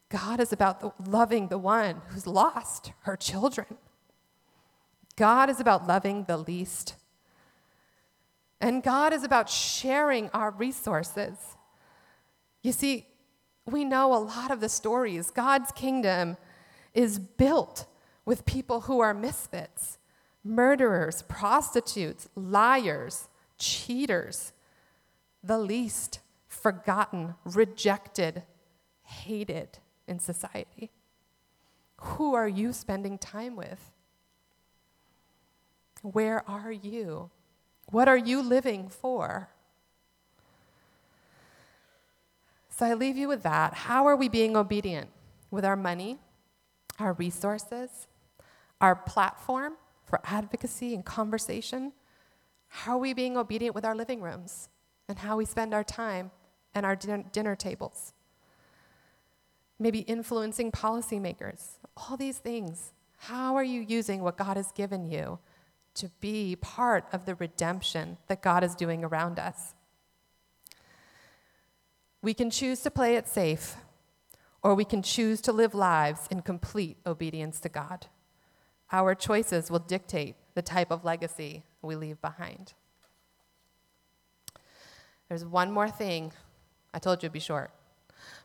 God 0.08 0.40
is 0.40 0.52
about 0.52 0.80
the, 0.80 0.92
loving 1.08 1.46
the 1.46 1.58
one 1.58 2.02
who's 2.08 2.26
lost 2.26 2.92
her 3.02 3.16
children. 3.16 3.78
God 5.14 5.48
is 5.48 5.60
about 5.60 5.86
loving 5.86 6.24
the 6.24 6.36
least. 6.36 6.96
And 8.60 8.82
God 8.82 9.12
is 9.12 9.22
about 9.22 9.48
sharing 9.48 10.28
our 10.30 10.50
resources. 10.50 11.36
You 12.62 12.72
see, 12.72 13.06
we 13.64 13.84
know 13.84 14.12
a 14.12 14.18
lot 14.18 14.50
of 14.50 14.60
the 14.60 14.68
stories. 14.68 15.30
God's 15.30 15.70
kingdom 15.70 16.36
is 16.94 17.20
built 17.20 17.86
with 18.24 18.44
people 18.44 18.82
who 18.82 18.98
are 18.98 19.14
misfits 19.14 19.98
murderers, 20.44 21.22
prostitutes, 21.22 22.28
liars, 22.34 23.28
cheaters, 23.58 24.52
the 25.42 25.58
least, 25.58 26.20
forgotten, 26.48 27.34
rejected, 27.44 28.42
hated 29.02 29.78
in 30.06 30.18
society. 30.18 30.90
Who 31.96 32.34
are 32.34 32.48
you 32.48 32.72
spending 32.72 33.18
time 33.18 33.56
with? 33.56 33.90
Where 36.02 36.48
are 36.48 36.72
you? 36.72 37.30
What 37.90 38.08
are 38.08 38.16
you 38.16 38.42
living 38.42 38.88
for? 38.88 39.48
So 42.70 42.86
I 42.86 42.94
leave 42.94 43.16
you 43.16 43.28
with 43.28 43.42
that. 43.44 43.74
How 43.74 44.06
are 44.06 44.16
we 44.16 44.28
being 44.28 44.56
obedient? 44.56 45.10
With 45.50 45.64
our 45.64 45.76
money, 45.76 46.18
our 46.98 47.12
resources, 47.12 48.08
our 48.80 48.96
platform 48.96 49.74
for 50.12 50.20
advocacy 50.24 50.94
and 50.94 51.06
conversation? 51.06 51.90
How 52.68 52.96
are 52.96 52.98
we 52.98 53.14
being 53.14 53.38
obedient 53.38 53.74
with 53.74 53.86
our 53.86 53.94
living 53.94 54.20
rooms 54.20 54.68
and 55.08 55.18
how 55.18 55.38
we 55.38 55.46
spend 55.46 55.72
our 55.72 55.82
time 55.82 56.30
and 56.74 56.84
our 56.84 56.94
din- 56.94 57.30
dinner 57.32 57.56
tables? 57.56 58.12
Maybe 59.78 60.00
influencing 60.00 60.70
policymakers, 60.70 61.78
all 61.96 62.18
these 62.18 62.36
things. 62.36 62.92
How 63.20 63.56
are 63.56 63.64
you 63.64 63.80
using 63.80 64.22
what 64.22 64.36
God 64.36 64.58
has 64.58 64.70
given 64.72 65.10
you 65.10 65.38
to 65.94 66.10
be 66.20 66.56
part 66.56 67.06
of 67.10 67.24
the 67.24 67.34
redemption 67.36 68.18
that 68.26 68.42
God 68.42 68.62
is 68.62 68.74
doing 68.74 69.02
around 69.04 69.38
us? 69.38 69.72
We 72.20 72.34
can 72.34 72.50
choose 72.50 72.80
to 72.82 72.90
play 72.90 73.16
it 73.16 73.26
safe, 73.26 73.76
or 74.62 74.74
we 74.74 74.84
can 74.84 75.02
choose 75.02 75.40
to 75.40 75.52
live 75.52 75.74
lives 75.74 76.28
in 76.30 76.42
complete 76.42 76.98
obedience 77.06 77.60
to 77.60 77.70
God. 77.70 78.08
Our 78.92 79.14
choices 79.14 79.70
will 79.70 79.78
dictate 79.78 80.36
the 80.54 80.62
type 80.62 80.90
of 80.90 81.04
legacy 81.04 81.64
we 81.80 81.96
leave 81.96 82.20
behind. 82.20 82.74
There's 85.28 85.44
one 85.44 85.72
more 85.72 85.88
thing. 85.88 86.32
I 86.92 86.98
told 86.98 87.22
you 87.22 87.26
it'd 87.26 87.32
be 87.32 87.40
short. 87.40 87.70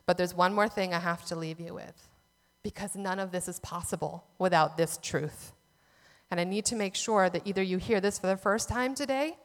But 0.06 0.16
there's 0.16 0.34
one 0.34 0.54
more 0.54 0.68
thing 0.68 0.94
I 0.94 1.00
have 1.00 1.24
to 1.26 1.36
leave 1.36 1.60
you 1.60 1.74
with 1.74 2.08
because 2.62 2.96
none 2.96 3.18
of 3.18 3.30
this 3.30 3.46
is 3.46 3.60
possible 3.60 4.24
without 4.38 4.78
this 4.78 4.98
truth. 5.02 5.52
And 6.30 6.40
I 6.40 6.44
need 6.44 6.64
to 6.66 6.76
make 6.76 6.94
sure 6.94 7.28
that 7.30 7.46
either 7.46 7.62
you 7.62 7.76
hear 7.78 8.00
this 8.00 8.18
for 8.18 8.26
the 8.26 8.36
first 8.36 8.68
time 8.68 8.94
today, 8.94 9.36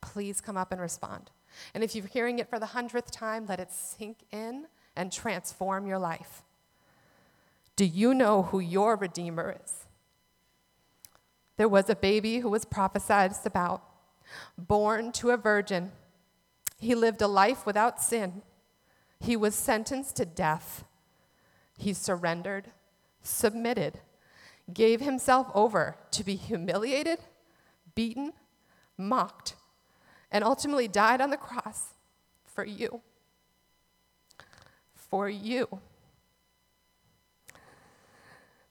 please 0.00 0.40
come 0.40 0.56
up 0.56 0.72
and 0.72 0.80
respond. 0.80 1.30
And 1.74 1.82
if 1.82 1.94
you're 1.94 2.06
hearing 2.06 2.38
it 2.38 2.48
for 2.48 2.58
the 2.58 2.66
hundredth 2.66 3.10
time, 3.10 3.46
let 3.46 3.60
it 3.60 3.70
sink 3.70 4.18
in 4.30 4.66
and 4.96 5.12
transform 5.12 5.86
your 5.86 5.98
life. 5.98 6.42
Do 7.76 7.84
you 7.84 8.14
know 8.14 8.42
who 8.42 8.60
your 8.60 8.96
Redeemer 8.96 9.56
is? 9.64 9.86
There 11.60 11.68
was 11.68 11.90
a 11.90 11.94
baby 11.94 12.38
who 12.38 12.48
was 12.48 12.64
prophesied 12.64 13.34
about, 13.44 13.82
born 14.56 15.12
to 15.12 15.28
a 15.28 15.36
virgin. 15.36 15.92
He 16.78 16.94
lived 16.94 17.20
a 17.20 17.26
life 17.26 17.66
without 17.66 18.02
sin. 18.02 18.40
He 19.20 19.36
was 19.36 19.54
sentenced 19.54 20.16
to 20.16 20.24
death. 20.24 20.84
He 21.76 21.92
surrendered, 21.92 22.68
submitted, 23.20 24.00
gave 24.72 25.02
himself 25.02 25.48
over 25.54 25.96
to 26.12 26.24
be 26.24 26.34
humiliated, 26.34 27.18
beaten, 27.94 28.32
mocked, 28.96 29.54
and 30.32 30.42
ultimately 30.42 30.88
died 30.88 31.20
on 31.20 31.28
the 31.28 31.36
cross 31.36 31.88
for 32.42 32.64
you. 32.64 33.02
For 34.94 35.28
you. 35.28 35.68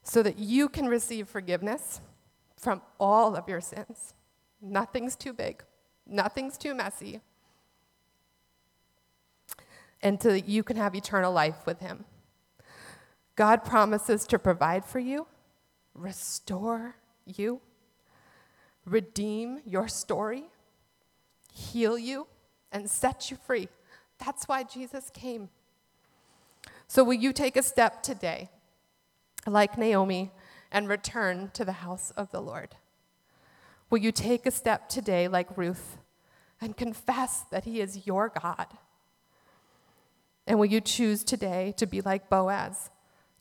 So 0.02 0.23
that 0.23 0.39
you 0.39 0.67
can 0.67 0.88
receive 0.88 1.30
forgiveness 1.30 2.02
from 2.60 2.82
all 3.00 3.36
of 3.36 3.48
your 3.48 3.62
sins. 3.62 4.13
Nothing's 4.62 5.15
too 5.15 5.34
big, 5.34 5.63
nothing's 6.06 6.58
too 6.58 6.74
messy. 6.74 7.22
And 10.02 10.22
so 10.22 10.34
you 10.34 10.63
can 10.63 10.78
have 10.78 10.95
eternal 10.95 11.34
life 11.34 11.65
with 11.65 11.80
Him. 11.80 12.06
God 13.36 13.63
promises 13.63 14.26
to 14.28 14.39
provide 14.39 14.86
for 14.86 15.00
you, 15.00 15.28
restore 15.93 16.95
you, 17.26 17.62
redeem 18.86 19.60
your 19.65 19.88
story 19.88 20.45
heal 21.60 21.98
you, 21.98 22.28
and 22.72 22.89
set 22.89 23.30
you 23.30 23.38
free. 23.38 23.67
That's 24.24 24.48
why 24.48 24.63
Jesus 24.63 25.10
came. 25.10 25.50
So, 26.88 27.04
will 27.04 27.13
you 27.13 27.34
take 27.34 27.56
a 27.56 27.63
step 27.63 28.02
today, 28.02 28.50
like 29.45 29.78
Naomi, 29.78 30.32
and 30.72 30.88
return 30.88 31.52
to 31.54 31.66
the 31.66 31.74
house 31.74 32.12
of 32.16 32.32
the 32.32 32.42
Lord? 32.42 32.76
Will 33.90 34.00
you 34.00 34.12
take 34.12 34.46
a 34.46 34.52
step 34.52 34.88
today, 34.88 35.28
like 35.28 35.58
Ruth, 35.58 35.98
and 36.62 36.78
confess 36.78 37.42
that 37.52 37.66
He 37.66 37.82
is 37.82 38.06
your 38.06 38.30
God? 38.30 38.68
And 40.46 40.60
will 40.60 40.66
you 40.66 40.82
choose 40.82 41.24
today 41.24 41.74
to 41.78 41.86
be 41.86 42.02
like 42.02 42.30
Boaz, 42.30 42.90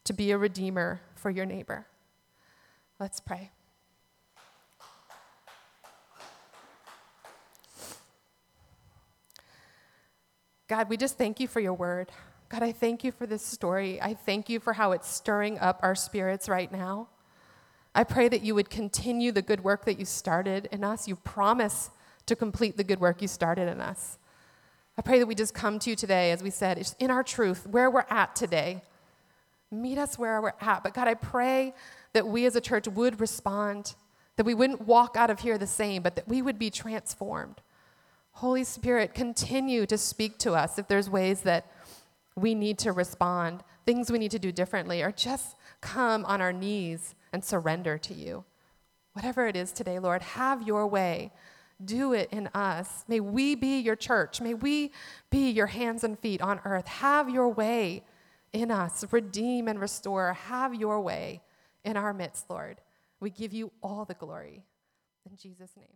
to 0.04 0.12
be 0.12 0.30
a 0.30 0.38
redeemer 0.38 1.00
for 1.14 1.30
your 1.30 1.46
neighbor? 1.46 1.86
Let's 2.98 3.20
pray. 3.20 3.50
God, 10.68 10.90
we 10.90 10.98
just 10.98 11.16
thank 11.16 11.40
you 11.40 11.48
for 11.48 11.60
your 11.60 11.72
word. 11.72 12.12
God, 12.50 12.62
I 12.62 12.72
thank 12.72 13.02
you 13.02 13.10
for 13.10 13.26
this 13.26 13.42
story. 13.42 14.00
I 14.02 14.12
thank 14.14 14.50
you 14.50 14.60
for 14.60 14.74
how 14.74 14.92
it's 14.92 15.08
stirring 15.08 15.58
up 15.58 15.80
our 15.82 15.94
spirits 15.94 16.46
right 16.48 16.70
now. 16.70 17.08
I 17.94 18.04
pray 18.04 18.28
that 18.28 18.42
you 18.42 18.54
would 18.54 18.70
continue 18.70 19.32
the 19.32 19.42
good 19.42 19.64
work 19.64 19.84
that 19.84 19.98
you 19.98 20.04
started 20.04 20.68
in 20.70 20.84
us. 20.84 21.08
You 21.08 21.16
promise 21.16 21.90
to 22.26 22.36
complete 22.36 22.76
the 22.76 22.84
good 22.84 23.00
work 23.00 23.22
you 23.22 23.28
started 23.28 23.68
in 23.68 23.80
us. 23.80 24.18
I 24.96 25.02
pray 25.02 25.18
that 25.18 25.26
we 25.26 25.34
just 25.34 25.54
come 25.54 25.78
to 25.80 25.90
you 25.90 25.96
today, 25.96 26.32
as 26.32 26.42
we 26.42 26.50
said, 26.50 26.76
it's 26.76 26.94
in 26.98 27.10
our 27.10 27.22
truth, 27.22 27.66
where 27.66 27.90
we're 27.90 28.04
at 28.10 28.34
today. 28.34 28.82
Meet 29.70 29.98
us 29.98 30.18
where 30.18 30.40
we're 30.42 30.52
at. 30.60 30.82
But 30.82 30.94
God, 30.94 31.08
I 31.08 31.14
pray 31.14 31.74
that 32.14 32.26
we 32.26 32.46
as 32.46 32.56
a 32.56 32.60
church 32.60 32.88
would 32.88 33.20
respond, 33.20 33.94
that 34.36 34.46
we 34.46 34.54
wouldn't 34.54 34.86
walk 34.86 35.16
out 35.16 35.30
of 35.30 35.40
here 35.40 35.56
the 35.56 35.66
same, 35.66 36.02
but 36.02 36.16
that 36.16 36.26
we 36.26 36.42
would 36.42 36.58
be 36.58 36.70
transformed. 36.70 37.60
Holy 38.32 38.64
Spirit, 38.64 39.14
continue 39.14 39.86
to 39.86 39.98
speak 39.98 40.38
to 40.38 40.52
us 40.52 40.78
if 40.78 40.88
there's 40.88 41.10
ways 41.10 41.42
that 41.42 41.66
we 42.36 42.54
need 42.54 42.78
to 42.78 42.92
respond, 42.92 43.62
things 43.84 44.10
we 44.10 44.18
need 44.18 44.30
to 44.30 44.38
do 44.38 44.52
differently, 44.52 45.02
or 45.02 45.12
just 45.12 45.56
come 45.80 46.24
on 46.24 46.40
our 46.40 46.52
knees 46.52 47.14
and 47.32 47.44
surrender 47.44 47.98
to 47.98 48.14
you. 48.14 48.44
Whatever 49.12 49.46
it 49.46 49.56
is 49.56 49.72
today, 49.72 49.98
Lord, 49.98 50.22
have 50.22 50.62
your 50.62 50.86
way. 50.86 51.32
Do 51.84 52.12
it 52.12 52.28
in 52.32 52.48
us. 52.54 53.04
May 53.08 53.20
we 53.20 53.54
be 53.54 53.78
your 53.78 53.96
church. 53.96 54.40
May 54.40 54.54
we 54.54 54.90
be 55.30 55.50
your 55.50 55.66
hands 55.66 56.02
and 56.04 56.18
feet 56.18 56.40
on 56.40 56.60
earth. 56.64 56.86
Have 56.86 57.30
your 57.30 57.48
way 57.48 58.04
in 58.52 58.70
us. 58.70 59.04
Redeem 59.10 59.68
and 59.68 59.80
restore. 59.80 60.32
Have 60.32 60.74
your 60.74 61.00
way 61.00 61.42
in 61.84 61.96
our 61.96 62.12
midst, 62.12 62.50
Lord. 62.50 62.80
We 63.20 63.30
give 63.30 63.52
you 63.52 63.70
all 63.82 64.04
the 64.04 64.14
glory. 64.14 64.64
In 65.28 65.36
Jesus' 65.36 65.76
name. 65.76 65.86